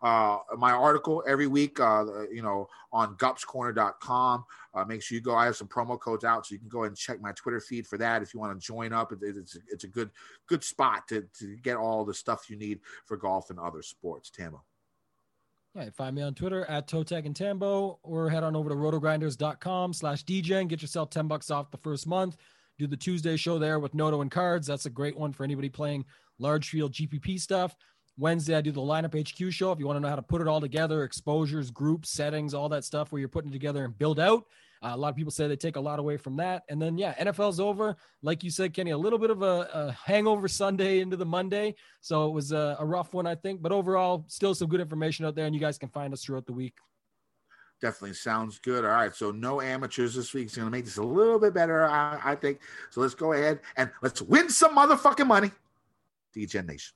[0.04, 4.44] uh, my article every week, uh, you know, on gupscorner.com.
[4.74, 5.34] Uh, make sure you go.
[5.34, 7.88] I have some promo codes out, so you can go and check my Twitter feed
[7.88, 9.14] for that if you want to join up.
[9.14, 10.12] It, it's, it's a good
[10.48, 14.30] good spot to, to get all the stuff you need for golf and other sports.
[14.30, 14.62] Tambo.
[15.74, 19.94] Yeah, find me on Twitter at Totec and Tambo, or head on over to rotogrinders.com
[19.94, 22.38] slash DJ and get yourself 10 bucks off the first month.
[22.78, 24.68] Do the Tuesday show there with Noto and cards.
[24.68, 26.06] That's a great one for anybody playing
[26.40, 27.76] large field GPP stuff.
[28.18, 29.72] Wednesday, I do the lineup HQ show.
[29.72, 32.70] If you want to know how to put it all together, exposures, groups, settings, all
[32.70, 34.46] that stuff where you're putting together and build out.
[34.84, 36.64] Uh, a lot of people say they take a lot away from that.
[36.70, 37.96] And then, yeah, NFL's over.
[38.22, 41.76] Like you said, Kenny, a little bit of a, a hangover Sunday into the Monday.
[42.02, 43.62] So it was a, a rough one, I think.
[43.62, 45.46] But overall, still some good information out there.
[45.46, 46.76] And you guys can find us throughout the week.
[47.82, 48.84] Definitely sounds good.
[48.84, 49.16] All right.
[49.16, 50.48] So no amateurs this week.
[50.48, 52.60] It's going to make this a little bit better, I, I think.
[52.90, 55.52] So let's go ahead and let's win some motherfucking money.
[56.36, 56.94] DJ Nation.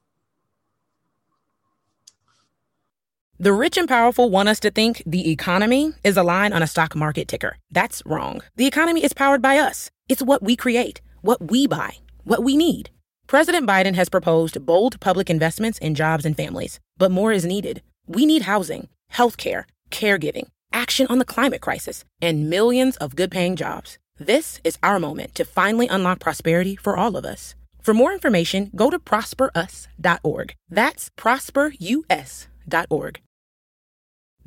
[3.40, 6.68] The rich and powerful want us to think the economy is a line on a
[6.68, 7.56] stock market ticker.
[7.70, 8.42] That's wrong.
[8.56, 9.92] The economy is powered by us.
[10.10, 12.90] It's what we create, what we buy, what we need.
[13.28, 17.84] President Biden has proposed bold public investments in jobs and families, but more is needed.
[18.08, 23.56] We need housing, healthcare, caregiving, action on the climate crisis, and millions of good paying
[23.56, 24.00] jobs.
[24.18, 27.54] This is our moment to finally unlock prosperity for all of us.
[27.84, 30.56] For more information, go to prosperus.org.
[30.72, 33.22] That's prosperus.org.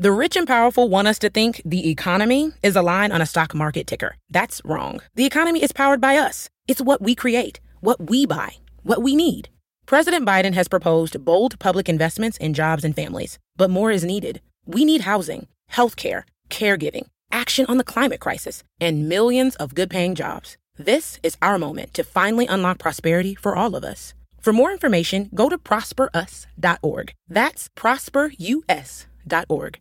[0.00, 3.26] The rich and powerful want us to think the economy is a line on a
[3.26, 4.16] stock market ticker.
[4.30, 5.02] That's wrong.
[5.14, 6.48] The economy is powered by us.
[6.66, 9.50] It's what we create, what we buy, what we need.
[9.84, 14.40] President Biden has proposed bold public investments in jobs and families, but more is needed.
[14.64, 20.14] We need housing, healthcare, caregiving, action on the climate crisis, and millions of good paying
[20.14, 20.56] jobs.
[20.78, 24.14] This is our moment to finally unlock prosperity for all of us.
[24.40, 27.12] For more information, go to prosperus.org.
[27.28, 29.80] That's prosperus.org.